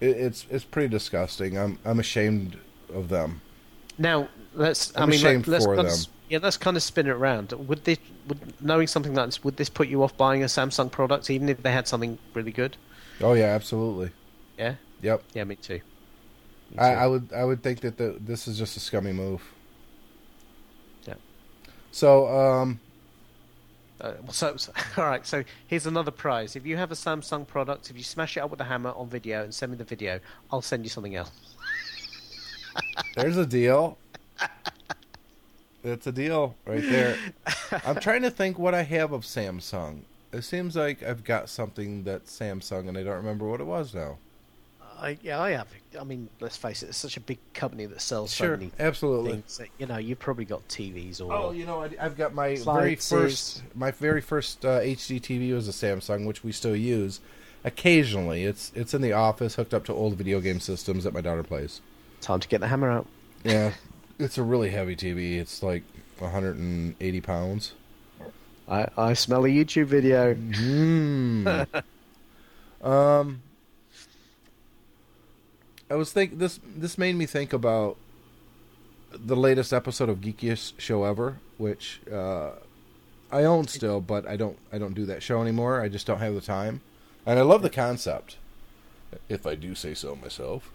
[0.00, 1.58] It, it's it's pretty disgusting.
[1.58, 2.58] I'm I'm ashamed
[2.92, 3.40] of them.
[3.98, 4.94] Now let's.
[4.96, 6.14] i I'm mean, ashamed let, us for let's, them.
[6.28, 7.52] Yeah, let's kind of spin it around.
[7.52, 10.90] Would this, would, knowing something like this, would this put you off buying a Samsung
[10.90, 12.76] product, even if they had something really good?
[13.20, 14.10] Oh yeah, absolutely.
[14.58, 15.22] Yeah, Yep.
[15.34, 15.80] yeah, me too.
[16.70, 17.04] Me I.
[17.04, 19.42] I would I would think that the, this is just a scummy move.
[21.06, 21.14] Yeah.
[21.92, 22.80] So um,
[24.00, 25.26] Uh, so, so, all right.
[25.26, 26.56] So here's another prize.
[26.56, 29.08] If you have a Samsung product, if you smash it up with a hammer on
[29.08, 31.30] video and send me the video, I'll send you something else.
[33.16, 33.98] there's a deal.
[35.82, 37.16] That's a deal right there.
[37.84, 40.00] I'm trying to think what I have of Samsung.
[40.32, 43.94] It seems like I've got something that's Samsung, and I don't remember what it was
[43.94, 44.18] now.
[45.00, 45.68] I, yeah, I have.
[45.98, 46.88] I mean, let's face it.
[46.90, 49.32] It's such a big company that sells so Sure, many absolutely.
[49.32, 49.58] things.
[49.58, 52.56] That, you know, you've probably got TVs or Oh, you know, I, I've got my
[52.56, 57.20] very first, my very first uh, HD TV was a Samsung, which we still use
[57.64, 58.44] occasionally.
[58.44, 61.42] It's it's in the office, hooked up to old video game systems that my daughter
[61.42, 61.80] plays.
[62.20, 63.06] time to get the hammer out.
[63.44, 63.72] Yeah,
[64.18, 65.38] it's a really heavy TV.
[65.38, 65.82] It's like
[66.18, 67.72] 180 pounds.
[68.66, 70.34] I, I smell a YouTube video.
[70.34, 71.66] Mm.
[72.82, 73.42] um,
[75.90, 77.96] I was think this this made me think about
[79.12, 82.50] the latest episode of Geekiest Show Ever, which uh,
[83.30, 85.80] I own still, but I don't I don't do that show anymore.
[85.80, 86.80] I just don't have the time,
[87.26, 88.36] and I love the concept,
[89.28, 90.70] if I do say so myself.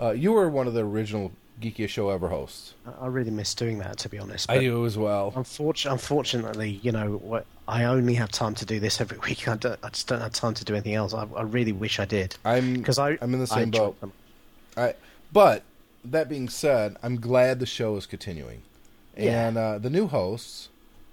[0.00, 2.74] Uh, you were one of the original Geekiest Show Ever hosts.
[2.86, 4.48] I- I really miss doing that, to be honest.
[4.48, 5.32] I do as well.
[5.34, 9.48] Unfortunately, unfortunately, you know, I only have time to do this every week.
[9.48, 11.12] I, don't, I just don't have time to do anything else.
[11.14, 12.36] I, I really wish I did.
[12.44, 14.12] I'm Because I, I'm in the I same enjoy boat.
[14.78, 14.94] I,
[15.32, 15.62] but
[16.04, 18.62] that being said, I'm glad the show is continuing,
[19.16, 19.48] Yeah.
[19.48, 20.68] and uh, the new hosts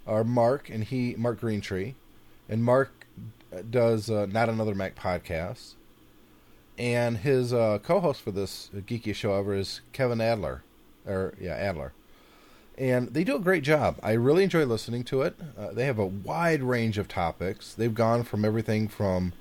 [0.08, 1.96] are Mark and he Mark Greentree,
[2.48, 3.06] and Mark
[3.70, 5.74] does uh, not another Mac podcast,
[6.78, 10.62] and his uh, co-host for this geeky show ever is Kevin Adler,
[11.08, 11.94] or yeah Adler,
[12.78, 13.98] and they do a great job.
[14.04, 15.36] I really enjoy listening to it.
[15.58, 17.74] Uh, they have a wide range of topics.
[17.74, 19.34] They've gone from everything from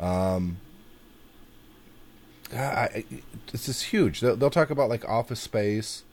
[0.00, 0.58] um,
[2.52, 3.04] I,
[3.52, 4.20] this is huge.
[4.20, 6.04] They'll, they'll talk about like Office Space.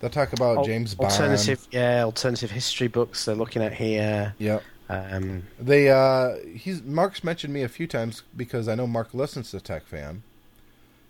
[0.00, 1.12] They'll talk about Al- James Bond.
[1.12, 4.34] Alternative, yeah, alternative history books they're looking at here.
[4.38, 4.62] Yep.
[4.88, 9.50] Um, They uh, he's Mark's mentioned me a few times because I know Mark listens
[9.52, 10.22] to Tech Fan,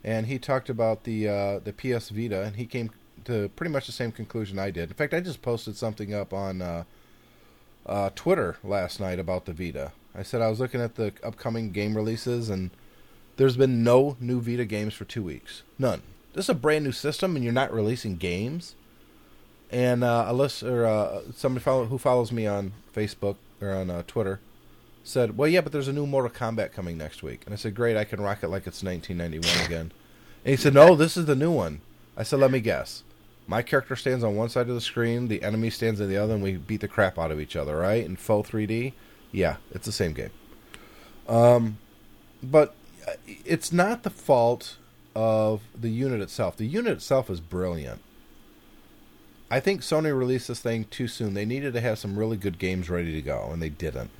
[0.04, 2.90] and he talked about the uh, the PS Vita, and he came
[3.24, 4.90] to pretty much the same conclusion I did.
[4.90, 6.84] In fact, I just posted something up on uh,
[7.86, 9.92] uh, Twitter last night about the Vita.
[10.14, 12.70] I said I was looking at the upcoming game releases, and
[13.36, 15.62] there's been no new Vita games for two weeks.
[15.78, 16.02] None.
[16.34, 18.74] This is a brand new system, and you're not releasing games.
[19.70, 20.32] And uh,
[20.64, 24.40] or uh, somebody follow, who follows me on Facebook or on uh, Twitter
[25.02, 27.74] said, "Well, yeah, but there's a new Mortal Kombat coming next week." And I said,
[27.74, 29.92] "Great, I can rock it like it's 1991 again."
[30.44, 31.80] And he said, "No, this is the new one."
[32.16, 33.02] I said, "Let me guess.
[33.46, 36.34] My character stands on one side of the screen, the enemy stands on the other,
[36.34, 38.04] and we beat the crap out of each other, right?
[38.04, 38.92] In full 3D.
[39.32, 40.30] Yeah, it's the same game.
[41.28, 41.78] Um,
[42.42, 42.74] but
[43.26, 44.76] it's not the fault
[45.14, 46.56] of the unit itself.
[46.56, 48.00] The unit itself is brilliant.
[49.50, 51.34] I think Sony released this thing too soon.
[51.34, 54.10] They needed to have some really good games ready to go, and they didn't.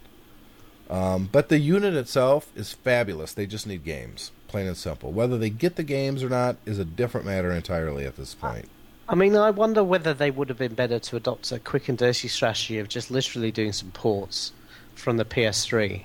[0.91, 3.33] Um, but the unit itself is fabulous.
[3.33, 5.11] They just need games, plain and simple.
[5.11, 8.69] Whether they get the games or not is a different matter entirely at this point.
[9.09, 11.97] I mean, I wonder whether they would have been better to adopt a quick and
[11.97, 14.53] dirty strategy of just literally doing some ports
[14.95, 16.03] from the PS3.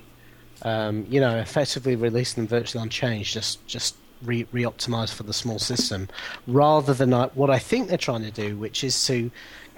[0.62, 5.58] Um, you know, effectively release them virtually unchanged, just just re optimized for the small
[5.58, 6.08] system,
[6.46, 9.30] rather than uh, what I think they're trying to do, which is to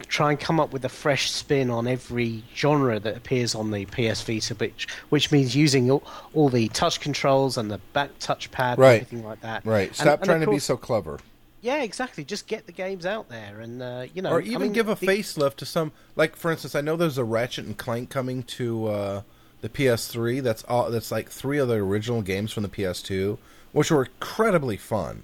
[0.09, 3.85] try and come up with a fresh spin on every genre that appears on the
[3.85, 8.79] PS Vita, which which means using all, all the touch controls and the back touchpad
[8.79, 8.93] Right.
[8.93, 9.67] and everything like that.
[9.67, 9.89] Right.
[9.89, 11.21] And- Stop and of trying to be so clever.
[11.61, 12.25] yeah, exactly.
[12.25, 14.89] Just get the games out there, and uh, you know, or I even mean, give
[14.89, 18.09] a the- facelift to some like for instance i know there's a ratchet and clank
[18.09, 19.23] coming to uh,
[19.61, 23.39] the ps3 that's all that's like three of the original games from the ps2
[23.73, 25.23] which were incredibly fun.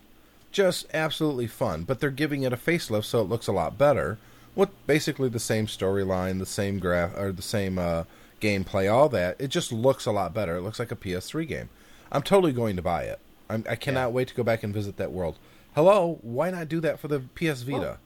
[0.52, 4.18] Just absolutely fun but they're giving it a facelift so it looks a lot better
[4.54, 8.04] with basically the same storyline the same graph or the same uh,
[8.40, 9.36] gameplay all that.
[9.40, 10.56] It just looks a lot better.
[10.56, 11.68] It looks like a ps3 game.
[12.12, 13.18] I'm totally going to buy it.
[13.48, 15.38] I'm, i cannot wait to go back and visit that world.
[15.74, 16.18] Hello?
[16.22, 17.78] Why not do that for the ps vita?
[17.78, 17.98] Well,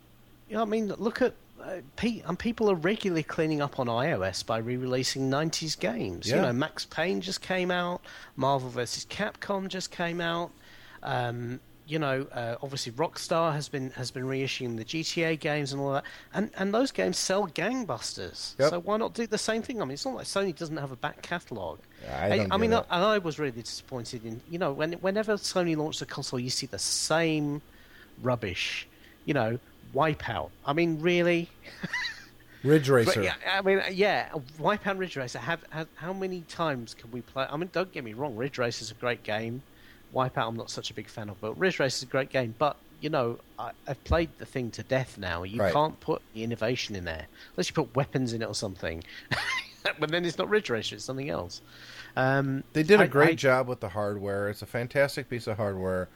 [0.49, 1.35] Yeah, I mean, look at
[1.65, 6.29] uh, pe- and people are regularly cleaning up on iOS by re-releasing '90s games.
[6.29, 6.37] Yeah.
[6.37, 8.03] You know, Max Payne just came out,
[8.37, 9.07] Marvel vs.
[9.07, 10.51] Capcom just came out.
[11.03, 15.83] Um, you know, uh, obviously Rockstar has been has been reissuing the GTA games and
[15.83, 18.57] all that, and and those games sell gangbusters.
[18.59, 18.71] Yep.
[18.71, 19.83] So why not do the same thing?
[19.83, 21.81] I mean, it's not like Sony doesn't have a back catalogue.
[22.09, 22.87] I don't I mean, it.
[22.91, 26.51] and I was really disappointed in you know when whenever Sony launched a console, you
[26.51, 27.61] see the same
[28.23, 28.87] rubbish.
[29.25, 29.59] You know,
[29.95, 30.51] Wipeout.
[30.65, 31.49] I mean, really.
[32.63, 33.13] Ridge Racer.
[33.15, 34.29] But yeah, I mean, yeah,
[34.59, 35.39] Wipeout and Ridge Racer.
[35.39, 37.47] Have, have how many times can we play?
[37.51, 39.63] I mean, don't get me wrong, Ridge Racer is a great game.
[40.15, 42.55] Wipeout, I'm not such a big fan of, but Ridge Racer is a great game.
[42.59, 45.43] But you know, I, I've played the thing to death now.
[45.43, 45.73] You Right.
[45.73, 49.03] can't put the innovation in there unless you put weapons in it or something.
[49.99, 51.63] but then it's not Ridge Racer; it's something else.
[52.15, 54.51] Um, They did a I- great I- job with the hardware.
[54.51, 56.09] It's a fantastic piece of hardware,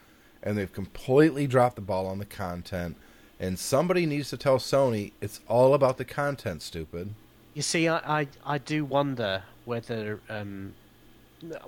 [0.43, 2.99] and they've completely dropped the ball on the content.
[3.41, 7.15] And somebody needs to tell Sony it's all about the content, stupid.
[7.55, 10.21] You see, I, I, I do wonder whether.
[10.29, 10.75] Um,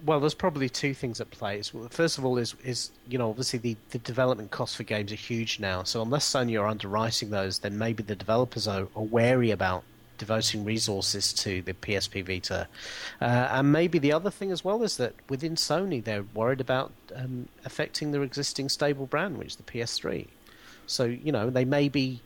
[0.05, 1.61] well, there's probably two things at play.
[1.91, 5.17] First of all, is is you know obviously the, the development costs for games are
[5.17, 5.83] huge now.
[5.83, 9.85] So unless Sony are underwriting those, then maybe the developers are, are wary about
[10.19, 12.67] devoting resources to the PSP Vita.
[13.21, 16.93] Uh, and maybe the other thing as well is that within Sony they're worried about
[17.15, 20.27] um, affecting their existing stable brand, which is the PS3.
[20.87, 22.21] So you know they may be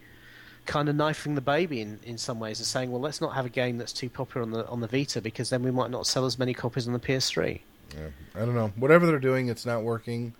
[0.66, 3.44] kind of knifing the baby in, in some ways and saying, well, let's not have
[3.44, 6.06] a game that's too popular on the on the Vita because then we might not
[6.06, 7.60] sell as many copies on the PS3.
[7.94, 8.06] Yeah,
[8.36, 8.72] I don't know.
[8.76, 10.32] Whatever they're doing, it's not working.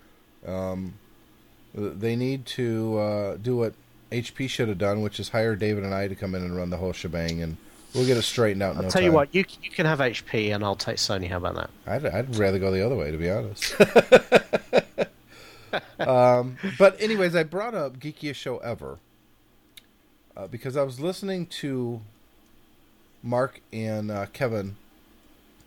[0.47, 0.93] Um,
[1.73, 3.73] they need to uh, do what
[4.11, 6.69] HP should have done, which is hire David and I to come in and run
[6.69, 7.57] the whole shebang, and
[7.93, 8.75] we'll get it straightened out.
[8.77, 11.29] I'll no tell you what, you you can have HP and I'll take Sony.
[11.29, 11.69] How about that?
[11.85, 13.75] I'd, I'd rather go the other way, to be honest.
[16.11, 18.99] um, but anyways, I brought up geekiest show ever
[20.35, 22.01] uh, because I was listening to
[23.23, 24.75] Mark and uh, Kevin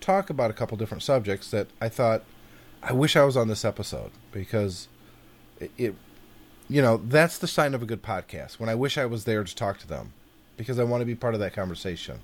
[0.00, 2.24] talk about a couple different subjects that I thought
[2.82, 4.88] I wish I was on this episode because
[5.58, 5.94] it, it
[6.68, 9.44] you know, that's the sign of a good podcast when I wish I was there
[9.44, 10.12] to talk to them
[10.56, 12.20] because I want to be part of that conversation.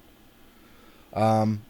[1.15, 1.63] Um,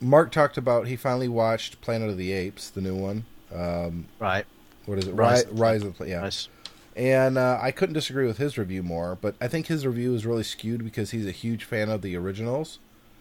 [0.00, 3.24] Mark talked about he finally watched Planet of the Apes, the new one.
[3.54, 4.44] Um, Right.
[4.86, 5.12] what is it?
[5.14, 6.20] Rise Rise, of the Rise of the Pla- yeah.
[6.20, 6.48] Nice.
[6.94, 10.24] And uh, I couldn't disagree with his review more, but I think his review is
[10.24, 12.78] really skewed because he's a huge fan of the originals,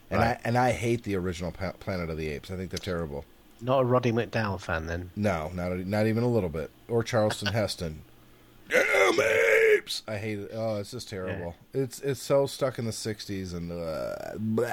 [0.09, 0.37] and Right.
[0.37, 2.49] I and I hate the original Pa- Planet of the Apes.
[2.49, 3.25] I think they're terrible.
[3.61, 5.11] Not a Roddy McDowall fan then.
[5.15, 6.71] No, not not even a little bit.
[6.87, 8.01] Or Charleston Heston.
[8.69, 10.03] Damn apes!
[10.07, 10.51] I hate it.
[10.53, 11.55] Oh, it's just terrible.
[11.73, 14.67] It's it's so stuck in the '60s and uh, blah.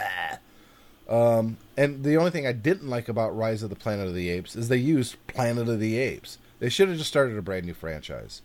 [1.08, 4.30] Um, and the only thing I didn't like about Rise of the Planet of the
[4.30, 6.38] Apes is they used Planet of the Apes.
[6.58, 8.42] They should have just started a brand new franchise.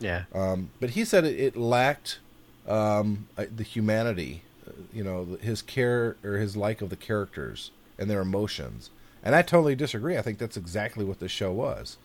[0.00, 0.24] Yeah.
[0.34, 2.18] Um, but he said it, it lacked
[2.66, 7.70] um, uh, the humanity, uh, you know, his care or his like of the characters
[7.98, 8.90] and their emotions.
[9.22, 10.16] And I totally disagree.
[10.16, 11.98] I think that's exactly what this show was.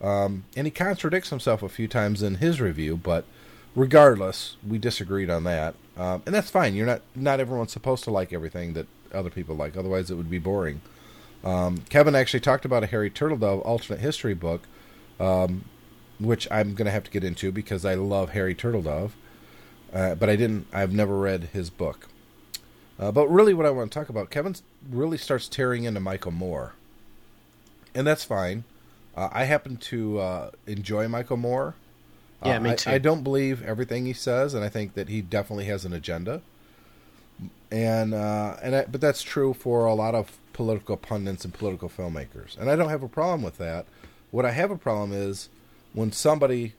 [0.00, 3.24] Um, and he contradicts himself a few times in his review, but
[3.74, 6.74] regardless, we disagreed on that, um, and that's fine.
[6.74, 9.76] You're not not everyone's supposed to like everything that other people like.
[9.76, 10.80] Otherwise, it would be boring.
[11.44, 14.62] Um, Kevin actually talked about a Harry Turtledove alternate history book,
[15.20, 15.64] um,
[16.18, 19.10] which I'm going to have to get into because I love Harry Turtledove,
[19.92, 20.66] uh, but I didn't.
[20.72, 22.08] I've never read his book.
[22.98, 24.56] Uh, but really, what I want to talk about, Kevin
[24.90, 26.72] really starts tearing into Michael Moore,
[27.94, 28.64] and that's fine.
[29.16, 31.74] Uh, I happen to uh, enjoy Michael Moore.
[32.44, 32.90] Yeah, Uh, me I- too.
[32.90, 36.42] I, don't believe everything he says, and I think that he definitely has an agenda.
[37.70, 41.88] And uh, and I, but that's true for a lot of political pundits and political
[41.88, 43.86] filmmakers, and I don't have a problem with that.
[44.30, 45.50] What I have a problem is
[45.92, 46.72] when somebody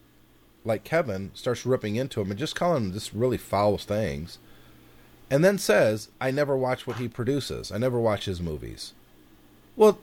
[0.65, 4.39] like Kevin starts ripping into him and just calling him just really foul things,
[5.29, 7.71] and then says, "I never watch what he produces.
[7.71, 8.93] I never watch his movies."
[9.75, 9.99] Well,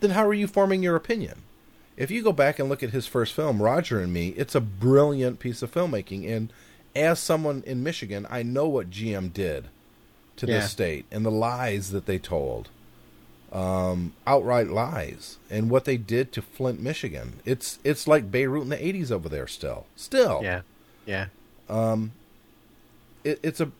[0.00, 1.42] then how are you forming your opinion?
[1.96, 4.60] If you go back and look at his first film, Roger and Me, it's a
[4.60, 6.28] brilliant piece of filmmaking.
[6.28, 6.52] And
[6.94, 9.68] as someone in Michigan, I know what GM did
[10.38, 10.60] to Yeah.
[10.60, 12.68] this state and the lies that they told,
[13.52, 17.40] um, outright lies, and what they did to Flint, Michigan.
[17.44, 19.46] It's it's like Beirut in the '80s over there.
[19.46, 20.62] Still, still, Yeah.
[21.06, 21.26] Yeah.
[23.24, 23.70] it, it's a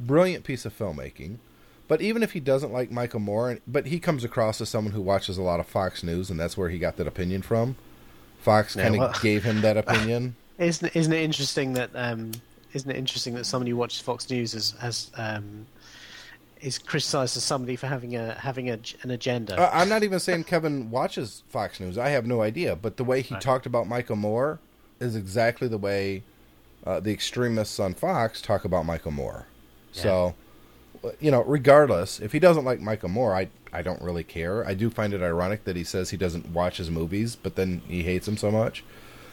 [0.00, 1.36] brilliant piece of filmmaking.
[1.88, 5.02] But even if he doesn't like Michael Moore, but he comes across as someone who
[5.02, 7.76] watches a lot of Fox News, and that's where he got that opinion from.
[8.40, 10.36] Fox kind of well- gave him that opinion.
[10.58, 12.32] Isn't it, isn't it interesting that um,
[12.72, 15.66] isn't it interesting that somebody who watches Fox News has, as um,
[16.62, 19.60] is criticised as somebody for having a having a, an agenda?
[19.60, 21.98] Uh, I'm not even saying Kevin watches Fox News.
[21.98, 22.76] I have no idea.
[22.76, 24.58] But the way he talked about Michael Moore
[25.00, 26.22] is exactly the way
[26.86, 29.46] uh, the extremists on Fox talk about Michael Moore.
[29.92, 30.34] So,
[31.04, 34.66] uh, you know, regardless, if he doesn't like Michael Moore, I I don't really care.
[34.66, 37.82] I do find it ironic that he says he doesn't watch his movies, but then
[37.88, 38.84] he hates them so much.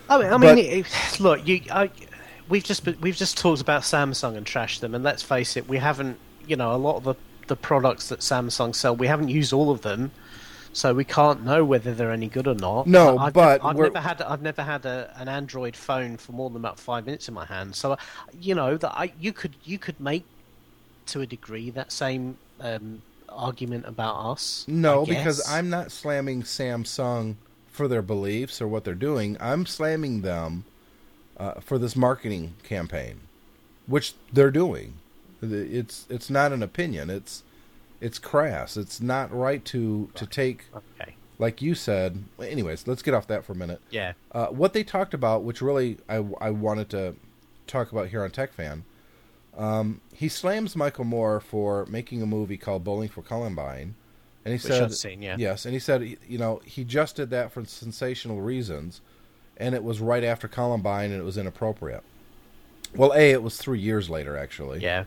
[0.09, 1.91] I mean, I mean it- look, you, I,
[2.49, 5.77] we've just we've just talked about Samsung and trashed them, and let's face it, we
[5.77, 6.17] haven't,
[6.49, 7.15] you know, a lot of the
[7.47, 10.11] the products that Samsung sell, we haven't used all of them.
[10.73, 12.85] so we can't know whether they're any good or not.
[12.87, 16.49] No, I've, but I've never had I've never had a, an Android phone for more
[16.49, 17.75] than about five minutes in my hand.
[17.75, 17.97] So,
[18.39, 20.25] you know that I you could you could make
[21.07, 24.65] to a degree that same um, argument about us.
[24.67, 25.47] No, because.
[25.49, 27.35] I'm not slamming Samsung
[27.71, 29.37] for their beliefs or what they're doing.
[29.39, 30.65] I'm slamming them
[31.37, 33.21] uh, for this marketing campaign,
[33.87, 34.95] which they're doing.
[35.41, 37.09] It's it's not an opinion.
[37.09, 37.43] It's
[38.01, 38.77] it's crass.
[38.77, 41.15] It's not right to to take okay.
[41.37, 42.23] like you said.
[42.41, 43.81] Anyways, let's get off that for a minute.
[43.89, 44.13] Yeah.
[44.31, 47.15] Uh, what they talked about, which really I, I wanted to
[47.67, 48.83] talk about here on Tech Fan,
[49.57, 53.95] um, he slams Michael Moore for making a movie called Bowling for Columbine,
[54.45, 55.35] and he Which said, seen, yeah.
[55.37, 59.01] yes, and he said, you know, he just did that for sensational reasons,
[59.57, 62.03] and it was right after Columbine, and it was inappropriate.
[62.95, 64.79] Well, a, it was three years later, actually.
[64.79, 65.03] Yeah.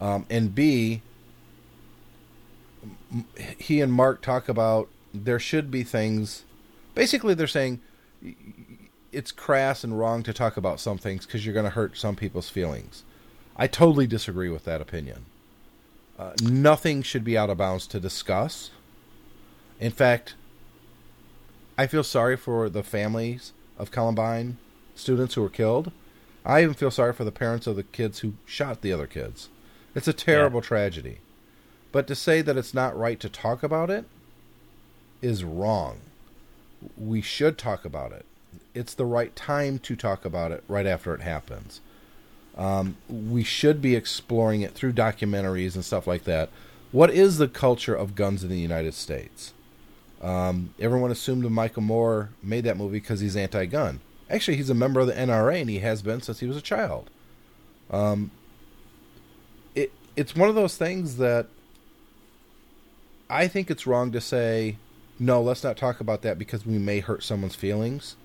[0.00, 1.02] Um, and B,
[3.58, 6.44] he and Mark talk about there should be things.
[6.94, 7.80] Basically, they're saying
[9.12, 12.16] it's crass and wrong to talk about some things because you're going to hurt some
[12.16, 13.04] people's feelings.
[13.56, 15.24] I totally disagree with that opinion.
[16.18, 18.70] Uh, nothing should be out of bounds to discuss.
[19.80, 20.34] In fact,
[21.78, 24.56] I feel sorry for the families of Columbine
[24.94, 25.92] students who were killed.
[26.44, 29.48] I even feel sorry for the parents of the kids who shot the other kids.
[29.96, 31.18] It's a terrible tragedy.
[31.90, 34.04] But to say that it's not right to talk about it
[35.22, 36.00] is wrong.
[36.98, 38.26] We should talk about it.
[38.74, 41.80] It's the right time to talk about it right after it happens.
[42.58, 46.50] Um, we should be exploring it through documentaries and stuff like that.
[46.92, 49.54] What is the culture of guns in the United States?
[50.20, 54.00] Um, everyone assumed that Michael Moore made that movie because he's anti-gun.
[54.28, 56.62] Actually, he's a member of the NRA, and he has been since he was a
[56.62, 57.08] child.
[57.90, 58.30] Um,
[60.16, 61.46] it's one of those things that
[63.28, 64.76] I think it's wrong to say,
[65.18, 68.16] no, let's not talk about that because we may hurt someone's feelings,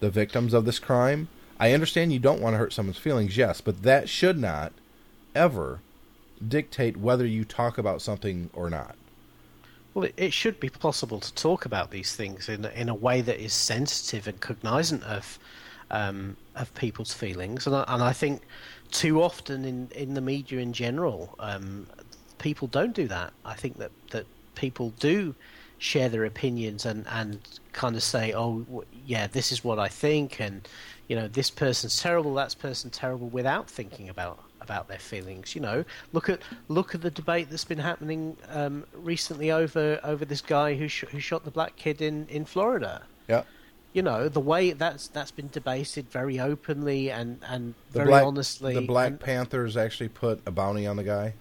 [0.00, 1.28] the victims of this crime.
[1.58, 4.72] I understand you don't want to hurt someone's feelings, yes, but that should not
[5.34, 5.80] ever
[6.46, 8.94] dictate whether you talk about something or not.
[9.94, 13.40] Well, it, should be possible to talk about these things in in a way that
[13.40, 15.38] is sensitive and cognizant of
[15.90, 18.42] um, of people's feelings, and I, and I think
[18.90, 21.86] too often in, in the media in general, um,
[22.38, 23.32] people don't do that.
[23.44, 25.34] I think that, that people do
[25.78, 27.38] share their opinions and, and
[27.72, 30.66] kind of say, oh, yeah, this is what I think, and
[31.08, 35.54] you know, this person's terrible, that's person terrible, without thinking about about their feelings.
[35.54, 40.24] You know, look at look at the debate that's been happening um, recently over over
[40.24, 43.02] this guy who sh- who shot the black kid in, in Florida.
[43.28, 43.44] Yeah.
[43.96, 48.24] You know, the way that's that's been debated very openly and and The very black,
[48.26, 48.74] honestly.
[48.74, 51.32] the Black and- Panthers actually put a bounty on the guy.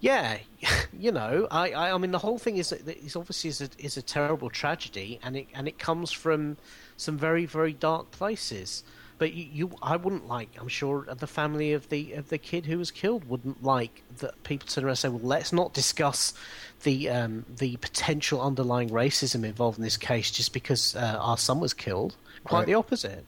[0.00, 0.36] Yeah,
[0.98, 3.96] you know, I, I, I mean, the whole thing is is obviously is a, is
[3.96, 6.58] a terrible tragedy, and it and it comes from
[6.98, 8.84] some very very dark places.
[9.16, 10.48] But you, you, I wouldn't like.
[10.60, 14.42] I'm sure the family of the of the kid who was killed wouldn't like that
[14.42, 16.34] people turn around and say, "Well, let's not discuss
[16.82, 21.60] the um, the potential underlying racism involved in this case just because uh, our son
[21.60, 22.66] was killed." Quite Right.
[22.66, 23.24] the opposite.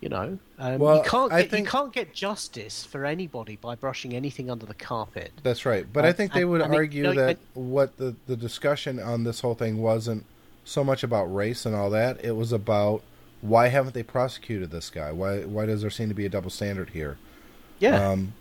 [0.00, 3.74] You know, um, Well, you can't get, think- you can't get justice for anybody by
[3.74, 5.32] brushing anything under the carpet.
[5.42, 5.86] That's right.
[5.90, 8.36] But Uh, I think they and- would and argue no, that and- what the, the
[8.36, 10.26] discussion on this whole thing wasn't
[10.64, 12.22] so much about race and all that.
[12.22, 13.02] It was about
[13.44, 15.12] why haven't they prosecuted this guy?
[15.12, 17.18] Why why does there seem to be a double standard here?
[17.78, 18.08] Yeah.
[18.08, 18.32] Um,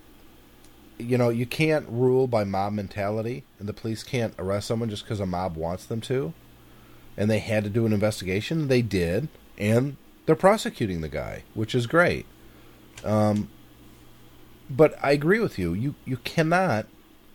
[0.97, 5.03] you know, you can't rule by mob mentality, and the police can't arrest someone just
[5.03, 6.33] because a mob wants them to.
[7.17, 8.69] And they had to do an investigation.
[8.69, 9.27] They did,
[9.57, 12.25] and they're prosecuting the guy, which is great.
[13.03, 13.49] Um,
[14.69, 15.73] but I agree with you.
[15.73, 16.85] You you cannot,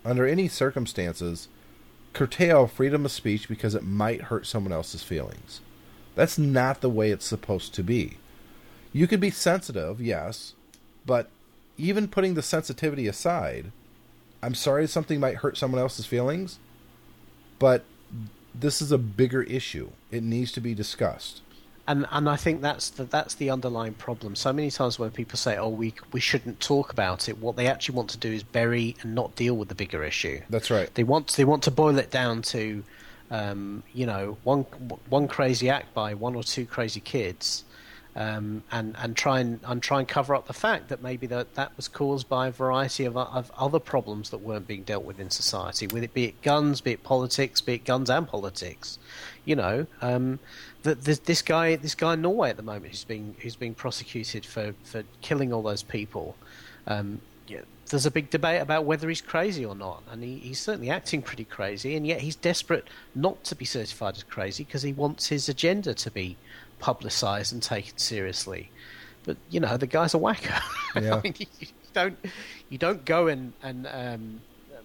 [0.06, 1.48] under any circumstances,
[2.14, 5.60] curtail freedom of speech because it might hurt someone else's feelings.
[6.18, 8.16] That's not the way it's supposed to be.
[8.92, 10.54] You could be sensitive, yes,
[11.06, 11.28] but
[11.76, 13.70] even putting the sensitivity aside,
[14.42, 16.58] I'm sorry something might hurt someone else's feelings,
[17.60, 17.84] but
[18.52, 19.90] this is a bigger issue.
[20.10, 21.40] It needs to be discussed.
[21.86, 24.34] and and I think that's the that's the underlying problem.
[24.34, 27.68] So many times when people say, "Oh, we we shouldn't talk about it," what they
[27.68, 30.40] actually want to do is bury and not deal with the bigger issue.
[30.50, 30.92] That's right.
[30.96, 32.82] They want they want to boil it down to,
[33.30, 34.62] um, you know, one
[35.08, 37.64] one crazy act by one or two crazy kids,
[38.16, 41.54] um, and and try and and try and cover up the fact that maybe that
[41.54, 45.20] that was caused by a variety of of other problems that weren't being dealt with
[45.20, 45.86] in society.
[45.86, 48.98] With it be it guns, be it politics, be it guns and politics,
[49.44, 49.86] you know.
[50.00, 50.38] Um,
[50.82, 54.46] that this, guy this guy in Norway at the moment who's being who's being prosecuted
[54.46, 56.36] for for killing all those people.
[56.86, 57.20] Um,
[57.88, 61.22] there's a big debate about whether he's crazy or not, and he, he's certainly acting
[61.22, 65.28] pretty crazy, and yet he's desperate not to be certified as crazy because he wants
[65.28, 66.36] his agenda to be
[66.78, 68.70] publicised and taken seriously.
[69.24, 70.60] But you know, the guy's a whacker.
[70.98, 71.16] Yeah.
[71.16, 72.18] I mean, you, you don't
[72.70, 74.40] you don't go and and um,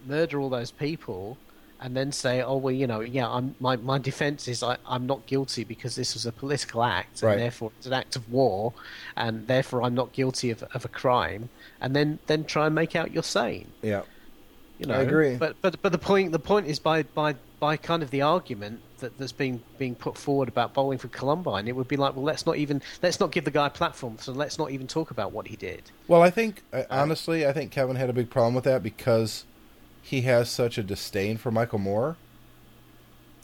[0.06, 1.38] murder all those people
[1.82, 5.06] and then say, oh well, you know, yeah, I'm my my defence is I, I'm
[5.06, 7.38] not guilty because this was a political act, and Right.
[7.38, 8.74] therefore it's an act of war,
[9.18, 11.50] and therefore I'm not guilty of of a crime,
[11.82, 13.68] and then then try and make out you're sane.
[13.82, 14.04] Yeah.
[14.80, 15.36] You know, I agree.
[15.36, 18.82] But but but the point the point is by by by kind of the argument
[19.00, 22.26] that that's being being put forward about bowling for Columbine, it would be like, well,
[22.26, 25.12] let's not even let's not give the guy a platform, so let's not even talk
[25.12, 25.84] about what he did.
[26.08, 29.46] Well, I think uh, honestly, I think Kevin had a big problem with that because
[30.04, 32.18] he has such a disdain for Michael Moore,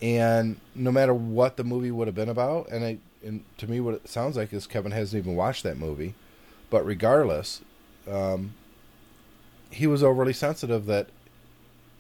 [0.02, 3.80] and no matter what the movie would have been about, and I, and to me,
[3.80, 6.16] what it sounds like is Kevin hasn't even watched that movie,
[6.70, 7.62] but regardless,
[8.10, 8.54] um,
[9.72, 11.08] he was overly sensitive that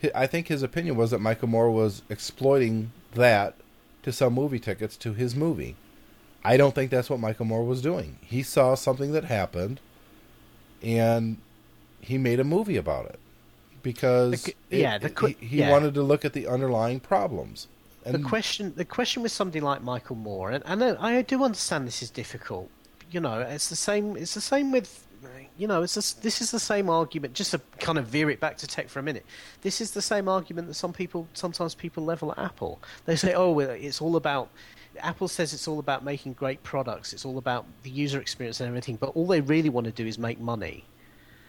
[0.01, 3.55] hi- I think his opinion was that Michael Moore was exploiting that
[4.03, 5.75] to sell movie tickets to his movie.
[6.43, 8.17] I don't think that's what Michael Moore was doing.
[8.21, 9.79] He saw something that happened
[10.81, 11.37] and
[12.01, 13.19] he made a movie about it
[13.81, 15.71] because The- it- yeah, the he, he yeah.
[15.71, 17.67] wanted to look at the underlying problems.
[18.05, 21.87] the question the question with somebody like Michael Moore, and, and I I do understand
[21.87, 22.69] this is difficult.
[23.11, 24.15] You know, it's the same.
[24.17, 25.05] It's the same with.
[25.57, 27.33] You know, it's just, this is the same argument.
[27.33, 29.25] Just to kind of veer it back to tech for a minute,
[29.63, 32.79] this is the same argument that some people sometimes people level at Apple.
[33.05, 34.49] They say, "Oh, it's all about."
[35.01, 37.11] Apple says it's all about making great products.
[37.13, 38.95] It's all about the user experience and everything.
[38.95, 40.85] But all they really want to do is make money.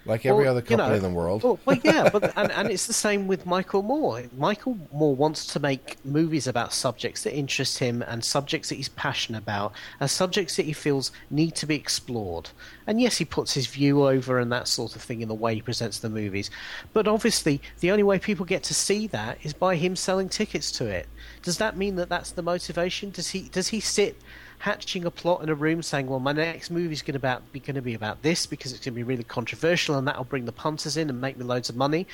[0.06, 2.50] Like every Well, other you company know, in the world, Well, well yeah, but and,
[2.52, 4.24] and it's the same with Michael Moore.
[4.36, 8.88] Michael Moore wants to make movies about subjects that interest him and subjects that he's
[8.88, 12.50] passionate about and subjects that he feels need to be explored.
[12.86, 15.54] And yes, he puts his view over and that sort of thing in the way
[15.54, 16.50] he presents the movies.
[16.92, 20.72] But obviously, the only way people get to see that is by him selling tickets
[20.72, 21.06] to it.
[21.42, 23.10] Does that mean that that's the motivation?
[23.10, 24.16] Does he does he sit
[24.60, 27.74] hatching a plot in a room saying, "Well, my next movie's going to be going
[27.74, 30.52] to be about this because it's going to be really controversial and that'll bring the
[30.52, 32.06] punters in and make me loads of money."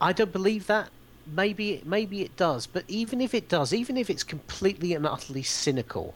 [0.00, 0.88] I don't believe that.
[1.24, 5.44] Maybe maybe it does, but even if it does, even if it's completely and utterly
[5.44, 6.14] cynical,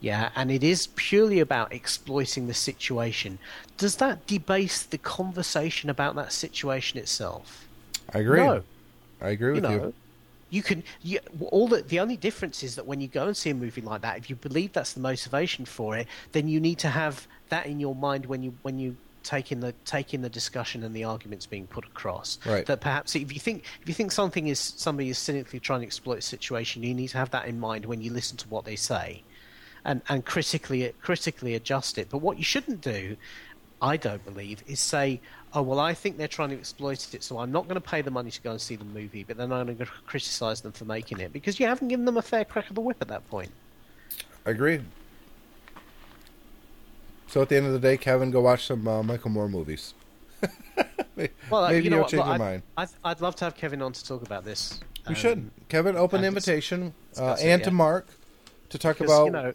[0.00, 3.38] yeah, and it is purely about exploiting the situation,
[3.78, 7.66] does that debase the conversation about that situation itself?
[8.12, 8.40] I agree.
[8.40, 8.62] No.
[9.22, 9.94] I agree you with know, you.
[10.54, 10.84] You can.
[11.02, 11.18] You,
[11.50, 14.02] all the the only difference is that when you go and see a movie like
[14.02, 17.66] that, if you believe that's the motivation for it, then you need to have that
[17.66, 20.94] in your mind when you when you take in the take in the discussion and
[20.94, 22.38] the arguments being put across.
[22.46, 22.64] Right.
[22.66, 25.86] That perhaps if you think if you think something is somebody is cynically trying to
[25.86, 28.64] exploit a situation, you need to have that in mind when you listen to what
[28.64, 29.24] they say,
[29.84, 32.08] and and critically critically adjust it.
[32.10, 33.16] But what you shouldn't do.
[33.84, 35.20] I don't believe is say,
[35.52, 38.00] oh well, I think they're trying to exploit it, so I'm not going to pay
[38.00, 40.72] the money to go and see the movie, but then I'm going to criticise them
[40.72, 43.08] for making it because you haven't given them a fair crack of the whip at
[43.08, 43.50] that point.
[44.46, 44.80] I agree.
[47.26, 49.92] So at the end of the day, Kevin, go watch some uh, Michael Moore movies.
[51.16, 52.62] Maybe Well, uh, you know you'll what, change look, your I'd, mind.
[52.78, 54.80] I'd, I'd love to have Kevin on to talk about this.
[55.06, 55.50] We Um, should.
[55.68, 57.64] Kevin, open invitation, uh, it, and yeah.
[57.66, 58.06] to Mark
[58.70, 59.54] to talk because, about you know,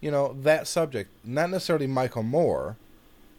[0.00, 2.76] you know that subject, not necessarily Michael Moore,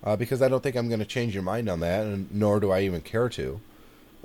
[0.04, 2.60] uh, because I don't think I'm going to change your mind on that, and nor
[2.60, 3.60] do I even care to.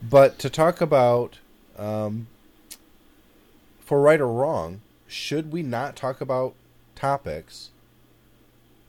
[0.03, 1.39] But to talk about,
[1.79, 2.27] um,
[3.81, 6.55] for right or wrong, should we not talk about
[6.95, 7.71] topics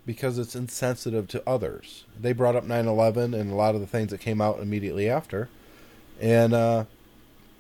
[0.06, 2.06] because it's insensitive to others?
[2.20, 5.50] They brought up 9/11 and a lot of the things that came out immediately after,
[6.20, 6.86] and uh,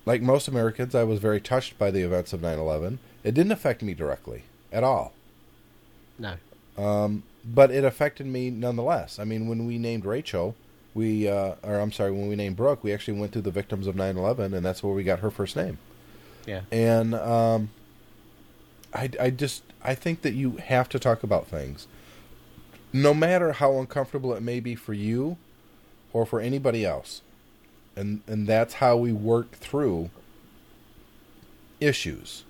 [0.05, 2.99] like most Americans, I was very touched by the events of 9/11.
[3.23, 5.13] It didn't affect me directly at all
[6.19, 6.36] no.
[6.78, 9.19] um, but it affected me nonetheless.
[9.19, 10.55] I mean, when we named Rachel,
[10.93, 13.85] we, uh, or I'm sorry, when we named Brooke, we actually went through the victims
[13.85, 15.77] of 9/11, and that's where we got her first name.
[16.45, 16.61] Yeah.
[16.71, 17.69] And um,
[18.93, 21.87] I, I just, I think that you have to talk about things,
[22.93, 25.37] no matter how uncomfortable it may be for you
[26.13, 27.21] or for anybody else,
[27.95, 30.09] and and that's how we work through
[31.79, 32.45] issues.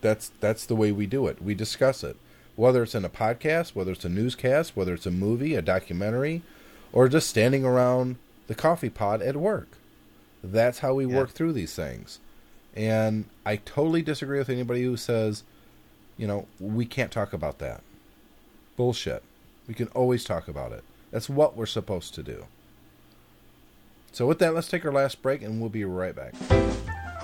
[0.00, 1.40] That's that's the way we do it.
[1.40, 2.16] We discuss it,
[2.56, 6.42] whether it's in a podcast, whether it's a newscast, whether it's a movie, a documentary,
[6.92, 9.68] or just standing around the coffee pot at work.
[10.42, 11.16] That's how we Yeah.
[11.16, 12.18] work through these things.
[12.76, 15.42] And I totally disagree with anybody who says,
[16.16, 17.82] you know, we can't talk about that.
[18.76, 19.22] Bullshit.
[19.66, 20.84] We can always talk about it.
[21.10, 22.46] That's what we're supposed to do.
[24.12, 26.34] So with that, let's take our last break and we'll be right back.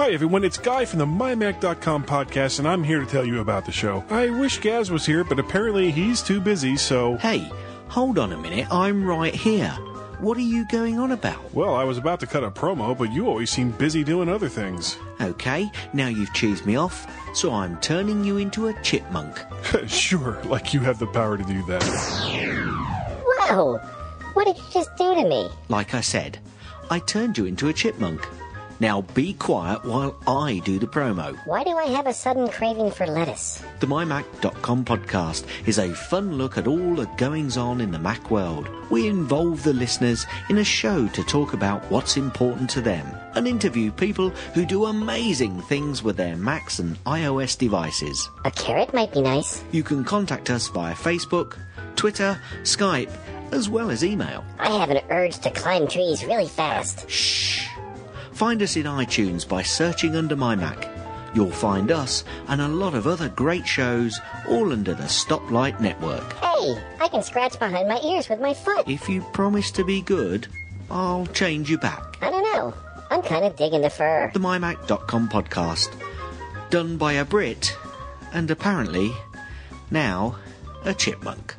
[0.01, 0.45] Hi, everyone.
[0.45, 4.03] It's Guy from the MyMac.com podcast, and I'm here to tell you about the show.
[4.09, 7.19] I wish Gaz was here, but apparently he's too busy, so.
[7.19, 7.53] Hey,
[7.89, 9.69] hold on a minute, I'm right here.
[10.19, 11.53] What are you going on about?
[11.53, 14.49] Well, I was about to cut a promo, but you always seem busy doing other
[14.49, 14.97] things.
[15.21, 19.39] Okay, now you've cheesed me off, so I'm turning you into a chipmunk.
[19.87, 21.83] sure, like you have the power to do that.
[23.23, 23.77] Whoa!
[24.33, 25.51] What did you just do to me?
[25.69, 26.39] Like I said,
[26.89, 28.27] I turned you into a chipmunk.
[28.81, 31.37] Now be quiet while I do the promo.
[31.45, 33.63] Why do I have a sudden craving for lettuce?
[33.81, 38.31] The MyMac.com podcast is a fun look at all the goings on in the Mac
[38.31, 38.71] world.
[38.91, 43.47] We involve the listeners in a show to talk about what's important to them and
[43.47, 48.31] interview people who do amazing things with their Macs and iOS devices.
[48.47, 49.63] A carrot might be nice.
[49.73, 51.59] You can contact us via Facebook,
[51.97, 53.13] Twitter, Skype,
[53.53, 54.43] as well as email.
[54.59, 57.09] I have an urge to climb trees really fast.
[57.11, 57.67] Shh.
[58.41, 60.89] Find us in iTunes by searching under My Mac.
[61.35, 64.19] You'll find us and a lot of other great shows
[64.49, 66.33] all under the Stoplight Network.
[66.39, 68.89] Hey, I can scratch behind my ears with my foot.
[68.89, 70.49] If you promise to be good,
[70.91, 72.17] I'll change you back.
[72.23, 72.73] I don't know.
[73.11, 74.31] I'm kind of digging the fur.
[74.33, 75.91] The MyMac.com podcast.
[76.71, 77.77] Done by a Brit,
[78.33, 79.13] and apparently,
[79.91, 80.37] now,
[80.87, 81.57] a chipmunk.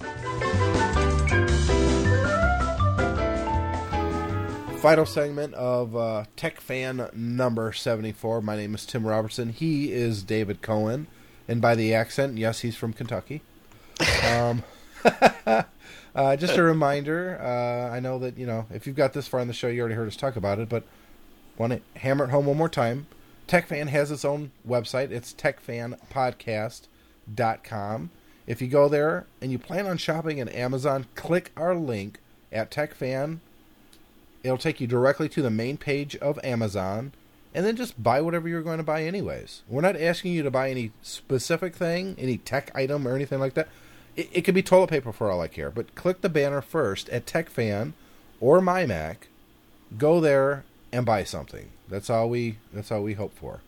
[4.82, 8.42] Final segment of uh, Tech Fan number 74.
[8.42, 9.50] My name is Tim Robertson.
[9.50, 11.06] He is David Cohen.
[11.48, 13.44] And by the accent, yes, he's from Kentucky.
[14.28, 14.64] Um,
[16.16, 19.40] uh, just a reminder uh, I know that, you know, if you've got this far
[19.40, 20.84] in the show, you already heard us talk about it, but
[21.60, 23.06] want to hammer it home one more time.
[23.48, 25.12] TechFan has its own website.
[25.12, 28.10] It's techfanpodcast.com.
[28.48, 32.18] If you go there and you plan on shopping at Amazon, click our link
[32.52, 33.42] at TechFan
[34.44, 37.14] It'll take you directly to the main page of Amazon,
[37.54, 39.62] and then just buy whatever you're going to buy, anyways.
[39.68, 43.54] We're not asking you to buy any specific thing, any tech item or anything like
[43.56, 43.68] that.
[44.16, 47.10] It, it could be toilet paper for all I care, but click the banner first
[47.10, 47.94] at TechFan
[48.40, 49.18] or MyMac.
[49.98, 51.70] Go there and buy something.
[51.90, 52.58] That's all we.
[52.74, 53.60] That's all we hope for.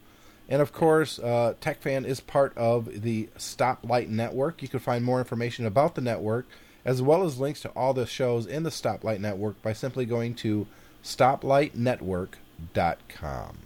[0.50, 4.62] And of course, uh, TechFan is part of the Stoplight Network.
[4.62, 6.48] You can find more information about the network
[6.86, 10.36] as well as links to all the shows in the Stoplight Network by simply going
[10.36, 10.68] to
[11.04, 13.58] stoplightnetwork.com.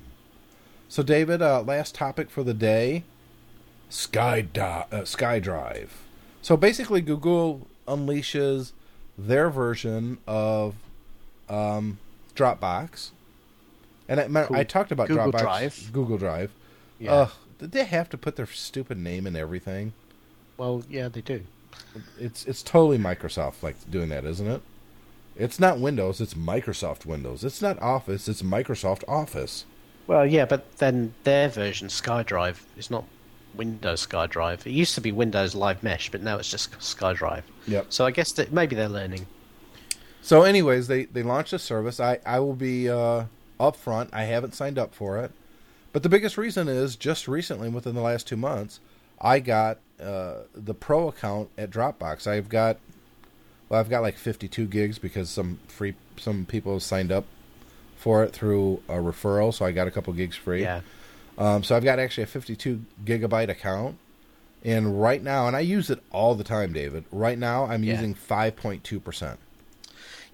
[0.90, 3.04] So, David, uh, last topic for the day
[3.90, 5.90] Sky uh, SkyDrive.
[6.42, 8.72] So, basically, Google unleashes
[9.18, 10.76] their version of
[11.50, 12.00] um,
[12.36, 13.10] Dropbox.
[14.08, 14.48] And I.
[14.52, 15.90] I talked about Google Dropbox, Drive.
[15.92, 16.52] Google Drive.
[17.00, 17.14] Yeah.
[17.14, 19.94] Uh, did they have to put their stupid name in everything?
[20.58, 21.44] Well, yeah, they do.
[22.20, 24.62] It's it's totally Microsoft like doing that, isn't it?
[25.36, 27.44] It's not Windows, it's Microsoft Windows.
[27.44, 29.66] It's not Office, it's Microsoft Office.
[30.08, 33.04] Well, yeah, but then their version SkyDrive is not
[33.54, 34.66] Windows SkyDrive.
[34.66, 37.44] It used to be Windows Live Mesh, but now it's just SkyDrive.
[37.68, 37.88] Yep.
[37.90, 39.28] So I guess that maybe they're learning.
[40.22, 42.00] So, anyways, they they launched a service.
[42.00, 43.26] I I will be uh,
[43.60, 44.10] upfront.
[44.14, 45.32] I haven't signed up for it,
[45.94, 48.80] but the biggest reason is just recently, within the last two months,
[49.20, 52.28] I got uh, the pro account at Dropbox.
[52.28, 52.78] I've got
[53.70, 57.26] well, I've got like 52 gigs because some free some people signed up
[57.96, 60.62] for it through a referral, so I got a couple gigs free.
[60.62, 60.82] Yeah.
[61.38, 63.98] Um, so I've got actually a 52 gigabyte account,
[64.64, 67.04] and right now, and I use it all the time, David.
[67.12, 67.94] Right now, I'm Yeah.
[67.96, 69.40] using 5.2 percent.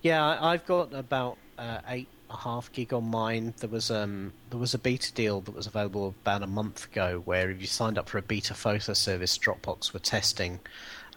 [0.02, 3.54] Yeah, I've got about uh, eight a half gig on mine.
[3.60, 7.22] There was um there was a beta deal that was available about a month ago,
[7.26, 10.60] where if you signed up for a beta photo service, Dropbox were testing,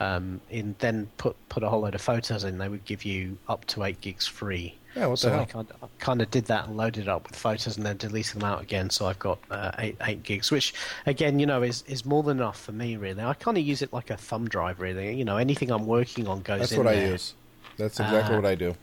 [0.00, 3.38] um, in then put put a whole load of photos in, they would give you
[3.48, 4.76] up to eight gigs free.
[4.94, 5.40] Yeah, what the so hell?
[5.40, 7.98] I kind, I kind of did that and loaded it up with photos and then
[7.98, 8.88] deleted them out again.
[8.88, 10.72] So I've got uh, eight eight gigs, which
[11.04, 12.96] again, you know, is is more than enough for me.
[12.96, 14.80] Really, I kind of use it like a thumb drive.
[14.80, 17.34] Really, you know, anything I'm working on goes That's what I use.
[17.76, 18.74] That's exactly Uh, what I do.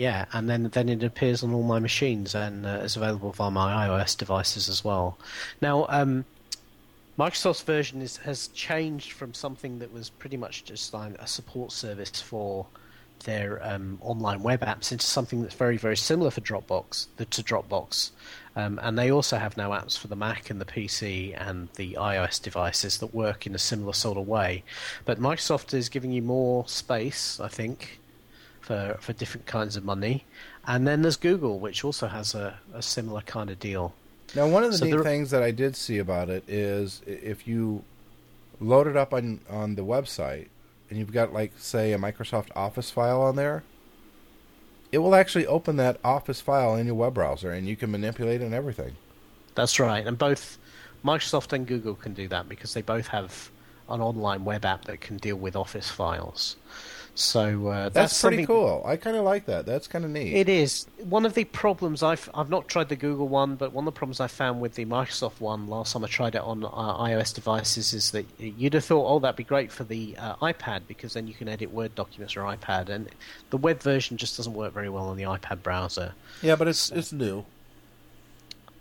[0.00, 3.50] Yeah, and then then it appears on all my machines and uh, is available via
[3.50, 5.18] my iOS devices as well.
[5.60, 6.24] Now, um,
[7.18, 11.70] Microsoft's version is, has changed from something that was pretty much just like a support
[11.70, 12.64] service for
[13.24, 18.12] their um, online web apps into something that's very very similar for Dropbox to Dropbox,
[18.56, 21.98] um, and they also have now apps for the Mac and the PC and the
[22.00, 24.64] iOS devices that work in a similar sort of way.
[25.04, 27.99] But Microsoft is giving you more space, I think,
[28.70, 30.24] for for different kinds of money.
[30.64, 33.94] And then there's Google, which also has a, a similar kind of deal.
[34.36, 37.02] Now, one of the So neat there- things that I did see about it is
[37.06, 37.82] if you
[38.60, 40.46] load it up on on the website
[40.88, 43.64] and you've got like say a Microsoft Office file on there,
[44.92, 48.40] it will actually open that Office file in your web browser and you can manipulate
[48.40, 48.92] it and everything.
[49.56, 50.58] That's right, and both
[51.04, 53.50] Microsoft and Google can do that because they both have
[53.88, 56.54] an online web app that can deal with Office files.
[57.14, 58.82] So uh, that's, That's, pretty cool.
[58.86, 59.66] I kind of like that.
[59.66, 60.34] That's kind of neat.
[60.34, 63.86] It is one of the problems I've I've not tried the Google one, but one
[63.86, 66.64] of the problems I found with the Microsoft one last time I tried it on
[66.64, 70.36] uh, iOS devices is that you'd have thought, oh, that'd be great for the uh,
[70.36, 73.08] iPad because then you can edit Word documents or iPad, and
[73.50, 76.12] the web version just doesn't work very well on the iPad browser.
[76.42, 77.44] yeah, but it's it's new.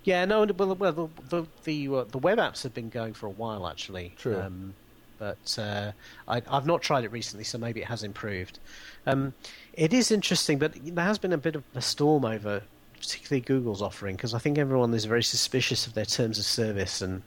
[0.03, 3.25] Yeah, no, well, well the the the, uh, the web apps have been going for
[3.27, 4.13] a while actually.
[4.17, 4.39] True.
[4.39, 4.75] Um,
[5.19, 5.91] but uh,
[6.27, 8.59] I, I've not tried it recently, so maybe it has improved.
[9.05, 9.33] Um,
[9.73, 12.63] it is interesting, but there has been a bit of a storm over,
[12.99, 17.01] particularly Google's offering, because I think everyone is very suspicious of their terms of service
[17.01, 17.21] and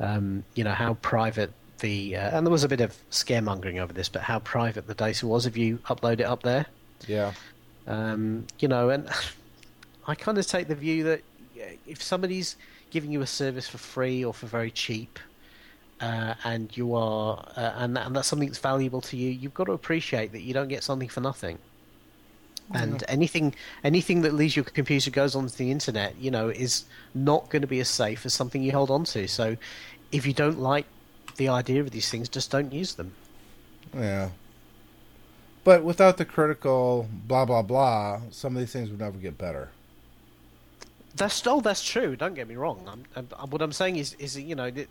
[0.00, 3.92] um, you know how private the uh, and there was a bit of scaremongering over
[3.92, 6.66] this, but how private the data was if you upload it up there.
[7.06, 7.32] Yeah.
[7.86, 9.08] Um, you know, and
[10.06, 11.22] I kind of take the view that
[11.86, 12.56] if somebody's
[12.90, 15.18] giving you a service for free or for very cheap,
[16.02, 19.64] uh, and you are, uh, and, and that's something that's valuable to you, you've got
[19.64, 21.58] to appreciate that you don't get something for nothing.
[22.74, 26.84] And anything, anything that leaves your computer goes onto the internet, you know, is
[27.14, 29.28] not going to be as safe as something you hold on to.
[29.28, 29.58] So,
[30.10, 30.86] if you don't like
[31.36, 33.12] the idea of these things, just don't use them.
[33.94, 34.30] Yeah.
[35.64, 39.68] But without the critical blah blah blah, some of these things would never get better.
[41.14, 42.16] That's oh, that's true.
[42.16, 42.88] Don't get me wrong.
[42.90, 44.88] I'm, I'm, what I'm saying is, is you know, that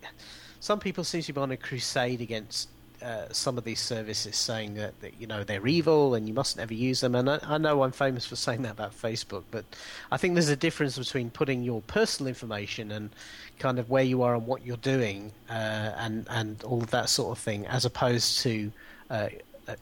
[0.62, 2.70] some people seem to be on a crusade against
[3.02, 6.62] uh, some of these services, saying that, that you know they're evil and you mustn't
[6.62, 7.16] ever use them.
[7.16, 9.66] And I, I know I'm famous for saying that about Facebook, but
[10.12, 13.10] I think there's a difference between putting your personal information and
[13.58, 15.54] kind of where you are and what you're doing, uh,
[15.98, 18.72] and and all of that sort of thing, as opposed to
[19.10, 19.30] uh,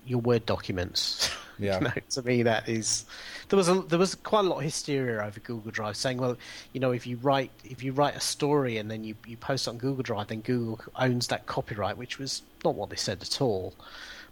[0.06, 1.30] your Word documents.
[1.62, 1.76] Yeah.
[1.80, 3.04] You know, to me, that is
[3.50, 6.38] there was a, there was quite a lot of hysteria over Google Drive, saying, well,
[6.72, 9.68] you know, if you write if you write a story and then you you post
[9.68, 13.22] it on Google Drive, then Google owns that copyright, which was not what they said
[13.22, 13.74] at all.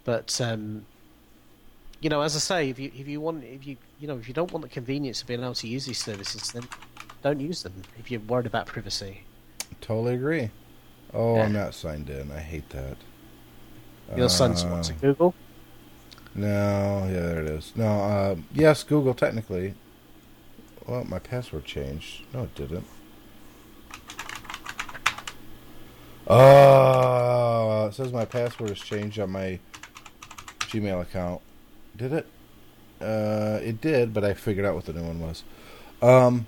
[0.06, 0.86] But um,
[2.00, 4.30] you know, as I say, if you if you want if you you know if
[4.30, 6.64] you don't want the convenience of being able to use these services, then
[7.24, 9.24] don't use them if you're worried about privacy.
[9.82, 10.50] Totally agree.
[11.14, 11.44] Oh, Yeah.
[11.44, 12.32] I'm not signed in.
[12.32, 12.96] I hate that.
[14.16, 15.36] Your son's Uh, what's it, Google?
[16.38, 17.74] No, yeah, there it is.
[17.76, 19.74] No, uh, yes, Google technically.
[20.86, 22.26] Well, my password changed.
[22.32, 22.86] No, it didn't.
[26.28, 29.60] Oh, it says my password has changed on my
[30.60, 31.42] Gmail account.
[31.96, 32.28] Did it?
[33.02, 35.44] Uh, it did, but I figured out what the new one was.
[36.04, 36.46] Um,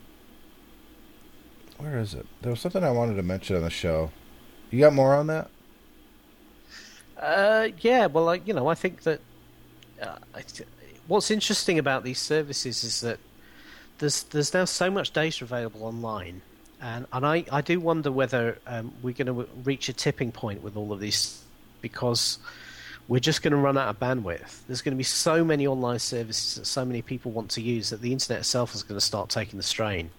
[1.77, 2.27] where is it?
[2.41, 4.11] There was something I wanted to mention on the show.
[4.69, 5.49] You got more on that?
[7.17, 9.23] Uh, yeah, well, I, you know, I think that uh,
[11.07, 13.19] what's interesting about these services is that
[13.97, 16.41] there's there's now so much data available online,
[16.81, 20.63] and and I, I do wonder whether um, we're going to reach a tipping point
[20.63, 21.43] with all of these
[21.81, 22.39] because
[23.07, 24.61] we're just going to run out of bandwidth.
[24.67, 27.89] There's going to be so many online services that so many people want to use
[27.89, 30.11] that the internet itself is going to start taking the strain.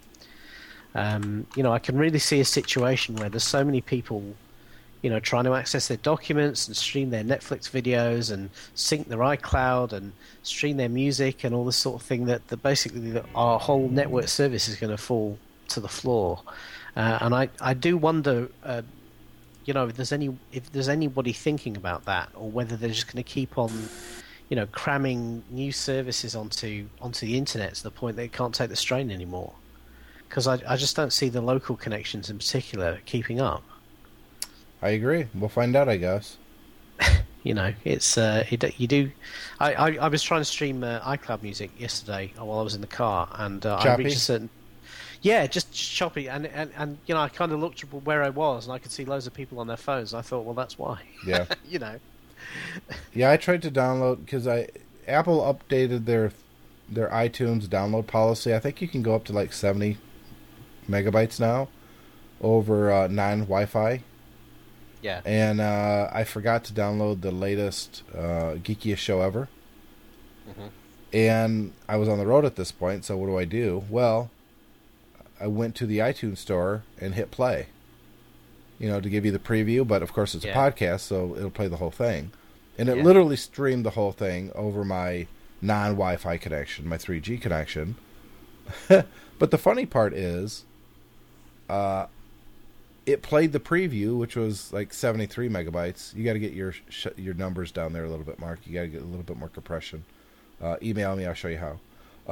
[0.95, 4.35] Um, you know, I can really see a situation where there's so many people
[5.03, 9.18] you know, trying to access their documents and stream their Netflix videos and sync their
[9.18, 13.59] iCloud and stream their music and all this sort of thing that, that basically our
[13.59, 15.38] whole network service is going to fall
[15.68, 16.42] to the floor.
[16.96, 18.82] Uh, and I, I do wonder, uh,
[19.64, 23.07] you know, if there's any if there's anybody thinking about that or whether they're just
[23.07, 23.70] going to keep on,
[24.48, 28.55] you know, cramming new services onto onto the internet to the point that it can't
[28.55, 29.53] take the strain anymore.
[30.28, 33.62] Because I, I just don't see the local connections in particular keeping up.
[34.83, 35.26] I agree.
[35.35, 36.37] We'll find out, I guess.
[37.43, 39.11] you know, it's uh, it, you do.
[39.59, 42.81] I, I, I was trying to stream uh, iCloud music yesterday while I was in
[42.81, 44.51] the car, and uh, I reached a certain.
[45.22, 48.66] Yeah, just choppy, and, and and you know, I kind of looked where I was,
[48.66, 50.14] and I could see loads of people on their phones.
[50.14, 51.03] I thought, well, that's why.
[51.26, 51.45] Yeah.
[51.68, 51.99] you know.
[53.12, 54.68] Yeah, I tried to download because I
[55.07, 56.33] Apple updated their
[56.89, 58.55] their iTunes download policy.
[58.55, 59.99] I think you can go up to like seventy
[60.89, 61.68] megabytes now
[62.41, 64.03] over uh, non Wi-Fi,
[65.03, 65.20] Yeah.
[65.24, 69.48] and uh, I forgot to download the latest uh, geekiest show ever.
[71.12, 73.84] And I was on the road at this point, so what do I do?
[73.90, 74.30] Well,
[75.40, 77.66] I went to the iTunes store and hit play.
[78.78, 80.53] You know, to give you the preview, but of course it's Yeah.
[80.66, 82.30] a podcast, so it'll play the whole thing.
[82.78, 83.03] And it Yeah.
[83.03, 85.26] literally streamed the whole thing over my
[85.61, 87.96] non Wi Fi connection, my 3G connection.
[88.88, 90.64] but the funny part is,
[91.68, 92.07] uh,
[93.07, 96.14] it played the preview, which was like 73 megabytes.
[96.14, 98.61] You got to get your sh- your numbers down there a little bit, Mark.
[98.66, 100.05] You got to get a little bit more compression.
[100.62, 101.78] Uh, email me, I'll show you how.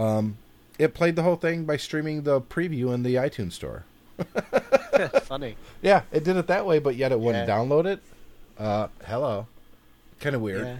[0.01, 0.37] Um,
[0.79, 3.85] it played the whole thing by streaming the preview in the iTunes store.
[5.23, 5.57] Funny.
[5.83, 7.55] Yeah, it did it that way, but yet it wouldn't Yeah.
[7.57, 8.01] download it.
[8.59, 9.47] Uh, hello,
[10.21, 10.67] kind of weird.
[10.67, 10.77] Yeah.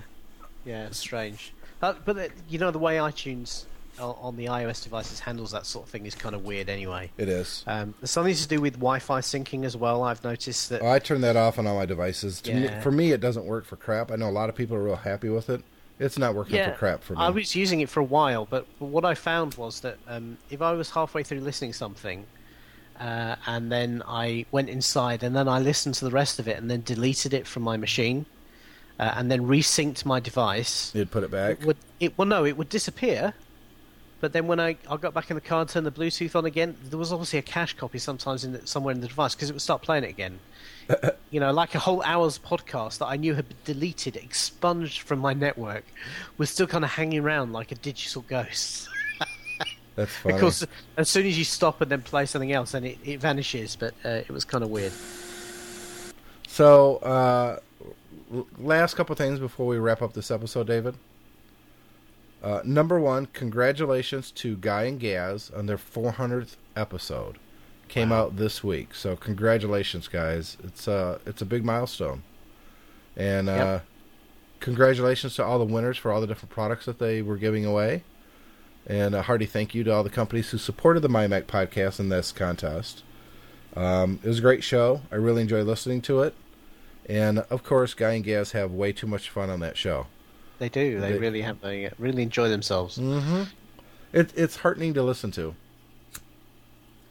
[0.65, 1.53] Yeah, strange.
[1.81, 3.65] Uh, but uh, you know the way iTunes
[4.01, 7.11] on, the iOS devices handles that sort of thing is kind of weird anyway.
[7.19, 7.65] It is.
[7.67, 10.03] Um, there's something to do with Wi-Fi syncing as well.
[10.03, 10.83] I've noticed that.
[10.83, 12.41] Oh, I turn that off on all my devices.
[12.43, 14.11] To me, for me, it doesn't work for crap.
[14.11, 15.63] I know a lot of people are real happy with it.
[15.99, 17.21] It's not working for crap for me.
[17.21, 20.63] I was using it for a while, but what I found was that um, if
[20.63, 22.25] I was halfway through listening something,
[23.01, 26.57] uh, and then I went inside, and then I listened to the rest of it,
[26.57, 28.27] and then deleted it from my machine,
[29.01, 31.61] uh, and then resynced my device, You'd put it back.
[31.61, 33.35] it would it well no, it would disappear.
[34.21, 36.45] But then when I, I got back in the car and turned the Bluetooth on
[36.45, 39.49] again, there was obviously a cache copy sometimes in the, somewhere in the device because
[39.49, 40.41] it would start playing it again.
[41.31, 45.21] you know, like a whole hour's podcast that I knew had been deleted, expunged from
[45.21, 45.85] my network,
[46.37, 48.89] was still kind of hanging around like a digital ghost.
[49.97, 50.35] That's funny.
[50.35, 50.67] because
[50.97, 53.77] as soon as you stop and then play something else, then it, it vanishes.
[53.77, 54.93] But uh, it was kind of weird.
[56.49, 57.59] So, uh,
[58.59, 60.97] last couple things before we wrap up this episode, David.
[62.43, 67.39] Uh, number one, congratulations to Guy and Gaz on their 400th episode.
[67.89, 70.59] Came out this week, so congratulations, guys!
[70.63, 72.23] It's uh, it's a big milestone,
[73.17, 73.85] and uh, Yep.
[74.61, 78.05] congratulations to all the winners for all the different products that they were giving away.
[78.87, 82.11] And a hearty thank you to all the companies who supported the MyMac podcast in
[82.11, 83.03] this contest.
[83.77, 85.01] Um, it was a great show.
[85.11, 86.35] I really enjoyed listening to it.
[87.09, 90.07] And of course, Guy and Gaz have way too much fun on that show.
[90.59, 91.01] They do.
[91.01, 91.61] They, They- really have.
[91.61, 92.99] They really enjoy themselves.
[92.99, 93.43] Mm-hmm.
[94.13, 95.55] It, it's heartening to listen to.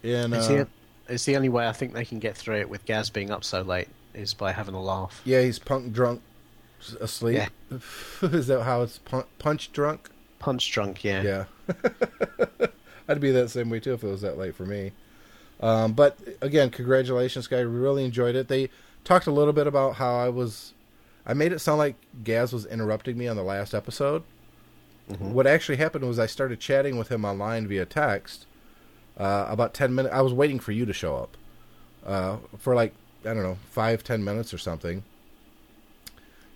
[0.03, 0.67] And It's, uh, the,
[1.09, 3.43] it's the only way I think they can get through it with Gaz being up
[3.43, 5.21] so late is by having a laugh.
[5.25, 6.21] yeah, he's punk drunk,
[6.99, 7.41] asleep.
[8.21, 10.09] Is that how it's pun- punch drunk?
[10.39, 11.45] Punch drunk, yeah.
[11.69, 11.87] Yeah.
[13.07, 14.91] I'd be that same way too if it was that late for me.
[15.59, 17.59] Um, but again, congratulations, guy.
[17.59, 18.47] Really enjoyed it.
[18.47, 18.69] They
[19.03, 20.73] talked a little bit about how I was.
[21.27, 24.23] I made it sound like Gaz was interrupting me on the last episode.
[25.19, 28.45] What actually happened was I started chatting with him online via text.
[29.17, 30.13] Uh, about ten minutes.
[30.13, 31.37] I was waiting for you to show up
[32.05, 35.03] uh, for like I don't know five ten minutes or something.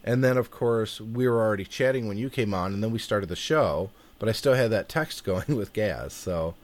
[0.03, 2.97] And then, of course, we were already chatting when you came on, and then we
[2.97, 3.91] started the show.
[4.19, 6.55] But I still had that text going with Gaz, so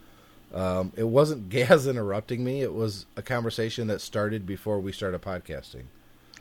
[0.54, 2.62] um, it wasn't Gaz interrupting me.
[2.62, 5.84] It was a conversation that started before we started podcasting.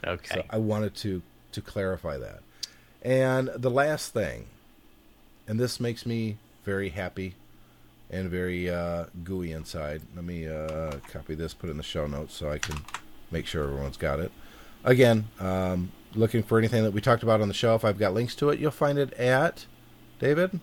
[0.06, 0.36] Okay.
[0.36, 1.22] So I wanted to
[1.58, 2.42] to clarify that.
[3.02, 4.46] And the last thing,
[5.48, 7.34] and this makes me very happy
[8.12, 10.04] and very uh, gooey inside.
[10.16, 12.78] Let me uh, copy this, put it in the show notes so I can
[13.32, 14.32] make sure everyone's got it.
[14.84, 17.74] Again, um, looking for anything that we talked about on the show.
[17.76, 19.66] If I've got links to it, you'll find it at
[20.20, 20.60] David.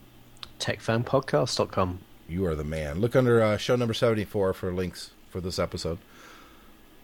[0.60, 1.98] TechFanPodcast.com.
[2.28, 3.00] You are the man.
[3.00, 5.98] Look under uh, show number 74 for links for this episode.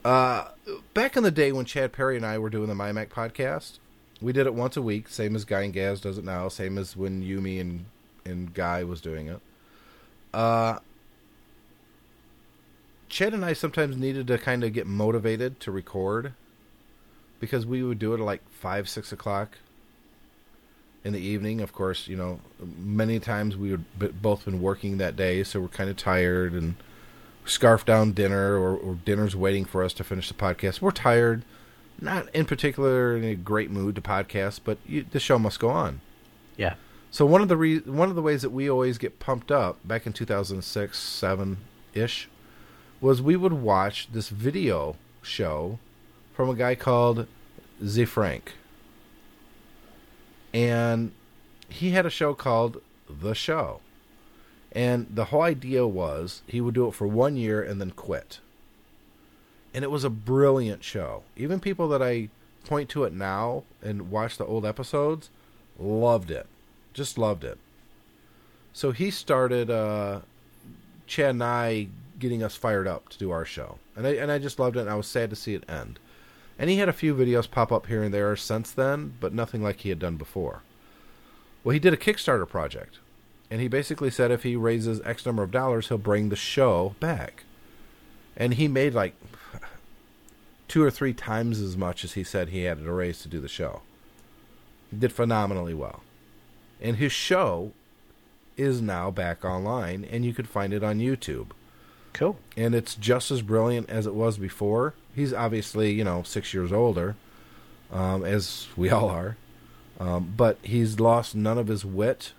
[0.04, 0.48] Uh,
[0.94, 3.78] back in the day when Chad Perry and I were doing the MyMac podcast,
[4.20, 6.78] we did it once a week, same as Guy and Gaz does it now, same
[6.78, 7.84] as when Yumi and,
[8.24, 9.40] and Guy was doing it.
[10.32, 10.78] Uh,
[13.08, 16.32] Chad and I sometimes needed to kind of get motivated to record
[17.40, 19.58] because we would do it at like 5, 6 o'clock
[21.04, 21.60] in the evening.
[21.60, 22.40] Of course, you know,
[22.78, 26.76] many times we would both been working that day, so we're kind of tired and
[27.50, 30.80] scarf down dinner, or, or dinner's waiting for us to finish the podcast.
[30.80, 31.42] We're tired,
[32.00, 35.68] not in particular in a great mood to podcast, but you, the show must go
[35.68, 36.00] on.
[36.56, 36.74] Yeah.
[37.10, 39.76] So one of the re- one of the ways that we always get pumped up
[39.86, 41.58] back in 2006, seven
[41.92, 42.28] ish,
[43.00, 45.78] was we would watch this video show
[46.32, 47.26] from a guy called
[47.84, 48.52] Ze Frank,
[50.54, 51.12] and
[51.68, 53.80] he had a show called The Show,
[54.72, 58.40] and the whole idea was he would do it for one year and then quit.
[59.72, 61.22] And it was a brilliant show.
[61.36, 62.28] Even people that I
[62.64, 65.30] point to it now and watch the old episodes
[65.78, 66.46] loved it
[66.92, 67.58] just loved it.
[68.72, 70.20] So he started uh,
[71.06, 74.38] Chad and I getting us fired up to do our show, and I and I
[74.38, 74.80] just loved it.
[74.80, 75.98] and I was sad to see it end.
[76.58, 79.62] And he had a few videos pop up here and there since then, but nothing
[79.62, 80.60] like he had done before.
[81.64, 82.98] Well, he did a Kickstarter project,
[83.50, 86.94] and he basically said if he raises X number of dollars, he'll bring the show
[87.00, 87.44] back.
[88.36, 89.14] And he made like
[90.68, 93.40] two or three times as much as he said he had to raise to do
[93.40, 93.82] the show.
[94.90, 96.02] He did phenomenally well
[96.80, 97.72] and his show
[98.56, 101.48] is now back online and you could find it on YouTube.
[102.12, 102.38] Cool.
[102.56, 104.94] And it's just as brilliant as it was before.
[105.14, 107.16] He's obviously, you know, 6 years older
[107.92, 109.36] um, as we all are.
[109.98, 112.32] Um, but he's lost none of his wit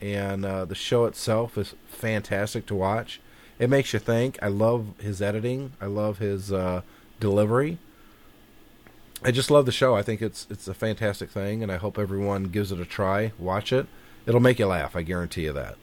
[0.00, 3.20] and uh, the show itself is fantastic to watch.
[3.58, 4.38] It makes you think.
[4.40, 5.72] I love his editing.
[5.80, 6.82] I love his uh,
[7.18, 7.78] delivery.
[9.22, 9.96] I just love the show.
[9.96, 13.32] I think it's it's a fantastic thing, and I hope everyone gives it a try.
[13.38, 13.86] Watch it;
[14.26, 14.94] it'll make you laugh.
[14.94, 15.76] I guarantee you that.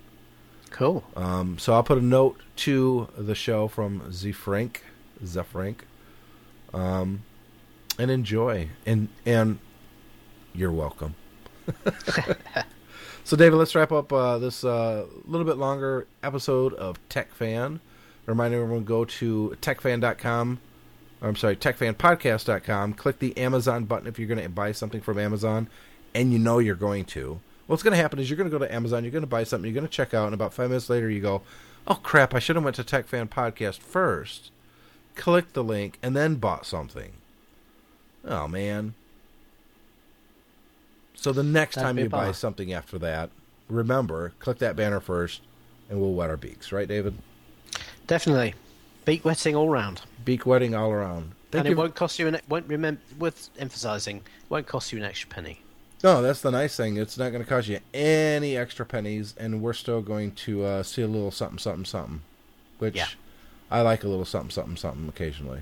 [0.70, 1.04] Cool.
[1.16, 4.84] Um, so I'll put a note to the show from Ze Frank,
[5.24, 5.80] Zefrank,
[6.74, 7.24] um,
[8.00, 8.70] and enjoy.
[8.86, 9.60] And and
[10.54, 11.16] you're welcome.
[13.26, 17.80] so David, let's wrap up uh, this uh, little bit longer episode of Tech Fan.
[18.28, 20.60] Remind everyone go to techfan.com.
[21.22, 22.94] Or I'm sorry, techfanpodcast.com.
[22.94, 25.70] Click the Amazon button if you're going to buy something from Amazon,
[26.14, 27.40] and you know you're going to.
[27.66, 29.44] What's going to happen is you're going to go to Amazon, you're going to buy
[29.44, 31.42] something, you're going to check out, and about five minutes later you go,
[31.88, 32.36] "Oh crap!
[32.36, 34.52] I should have went to Tech Fan Podcast first.
[35.16, 37.14] Click the link and then bought something.
[38.24, 38.94] Oh man!
[41.16, 43.30] So the next That'd time you buy something after that,
[43.70, 45.42] remember click that banner first,
[45.90, 47.16] and we'll wet our beaks, right, David?
[48.08, 48.54] Definitely.
[49.06, 50.02] Beak wetting all round.
[50.24, 51.32] Beak wetting all around.
[51.52, 51.72] Thank and you.
[51.74, 55.62] it won't cost you an won't remember worth emphasizing won't cost you an extra penny
[56.04, 56.98] No, that's the nice thing.
[56.98, 60.84] It's not going to cost you any extra pennies, and we're still going to uh,
[60.84, 62.22] see a little something, something, something.
[62.80, 63.08] Which Yeah.
[63.72, 65.62] I like a little something, something, something occasionally.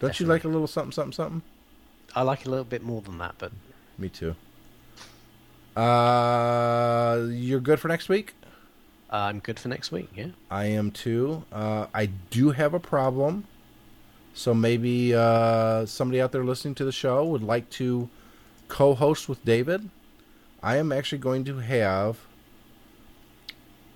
[0.00, 1.42] Don't you like a little something, something, something?
[2.16, 3.52] i like a little bit more than that but
[3.96, 4.34] Me too.
[5.76, 8.34] Uh, you're good for next week.
[9.10, 11.44] i'm good for next week yeah I am too.
[11.52, 13.44] Uh, I do have a problem,
[14.34, 18.08] so maybe uh, somebody out there listening to the show would like to
[18.68, 19.88] co-host with David.
[20.62, 22.18] I am actually going to have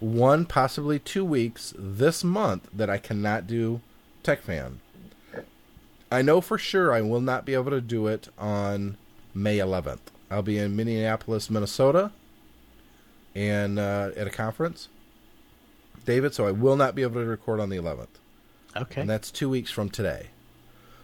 [0.01, 3.81] one, possibly two weeks this month that I cannot do
[4.23, 4.81] Tech Fan.
[6.11, 8.97] I know for sure I will not be able to do it on
[9.35, 10.14] May 11th.
[10.31, 12.11] I'll be in Minneapolis, Minnesota,
[13.35, 14.89] and uh, at a conference.
[16.05, 18.09] David, so I will not be able to record on the 11th.
[18.77, 20.29] okay And that's two weeks from today.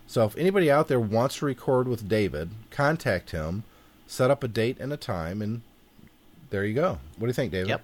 [0.06, 3.62] So if anybody out there wants to record with David, contact him,
[4.06, 5.62] set up a date and a time, and
[6.50, 6.98] there you go.
[7.16, 7.68] What do you think, David?
[7.68, 7.82] yep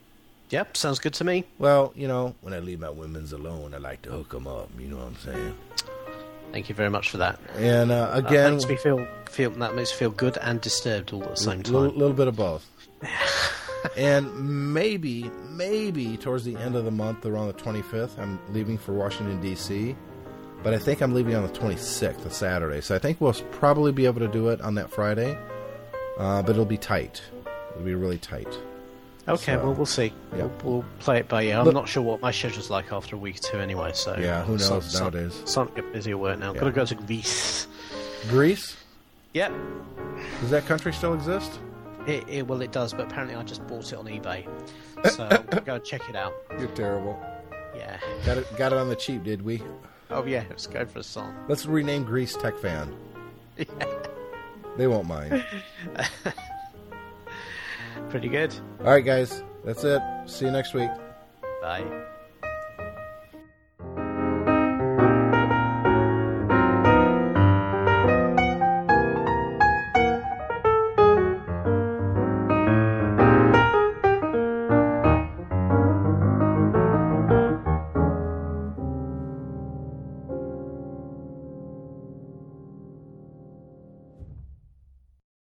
[0.50, 3.78] yep sounds good to me Well, you know, when I leave my women's alone, I
[3.78, 4.68] like to hook them up.
[4.78, 5.56] You know what I'm saying?
[6.52, 9.74] Thank you very much for that And uh, that again, makes me feel feel that
[9.74, 11.74] makes me feel good and disturbed all at the same time.
[11.74, 12.68] a little, little bit of both.
[13.96, 18.92] and maybe, maybe towards the end of the month, around the 25th, I'm leaving for
[18.92, 19.94] Washington D.C.
[20.62, 22.80] But I think I'm leaving on the 26th, a Saturday.
[22.80, 25.38] So I think we'll probably be able to do it on that Friday.
[26.18, 27.22] Uh, but it'll be tight.
[27.72, 28.48] It'll be really tight.
[29.28, 30.44] Okay so- well we'll see yeah.
[30.44, 33.16] we'll, we'll play it by ear i'm Look- not sure what my schedule's like after
[33.16, 35.42] a week or two anyway so Yeah, who knows some- nowadays.
[35.46, 36.60] some get busy at work now Yeah.
[36.60, 37.66] gotta go to greece
[38.28, 38.76] Greece?
[39.34, 39.52] yep
[40.40, 41.58] Does that country still exist?
[42.06, 44.46] It, it, well, it does, but apparently I just bought it on eBay.
[45.10, 45.28] So
[45.64, 46.32] go check it out.
[46.56, 47.20] You're terrible.
[47.74, 47.98] Yeah.
[48.24, 49.60] Got it, got it on the cheap, did we?
[50.10, 51.34] Oh yeah, let's go for a song.
[51.48, 52.94] Let's rename Greece Tech Fan.
[54.76, 55.44] They won't mind.
[58.08, 58.54] Pretty good.
[58.80, 59.42] All right, guys.
[59.64, 60.00] That's it.
[60.26, 60.90] See you next week.
[61.60, 62.05] Bye.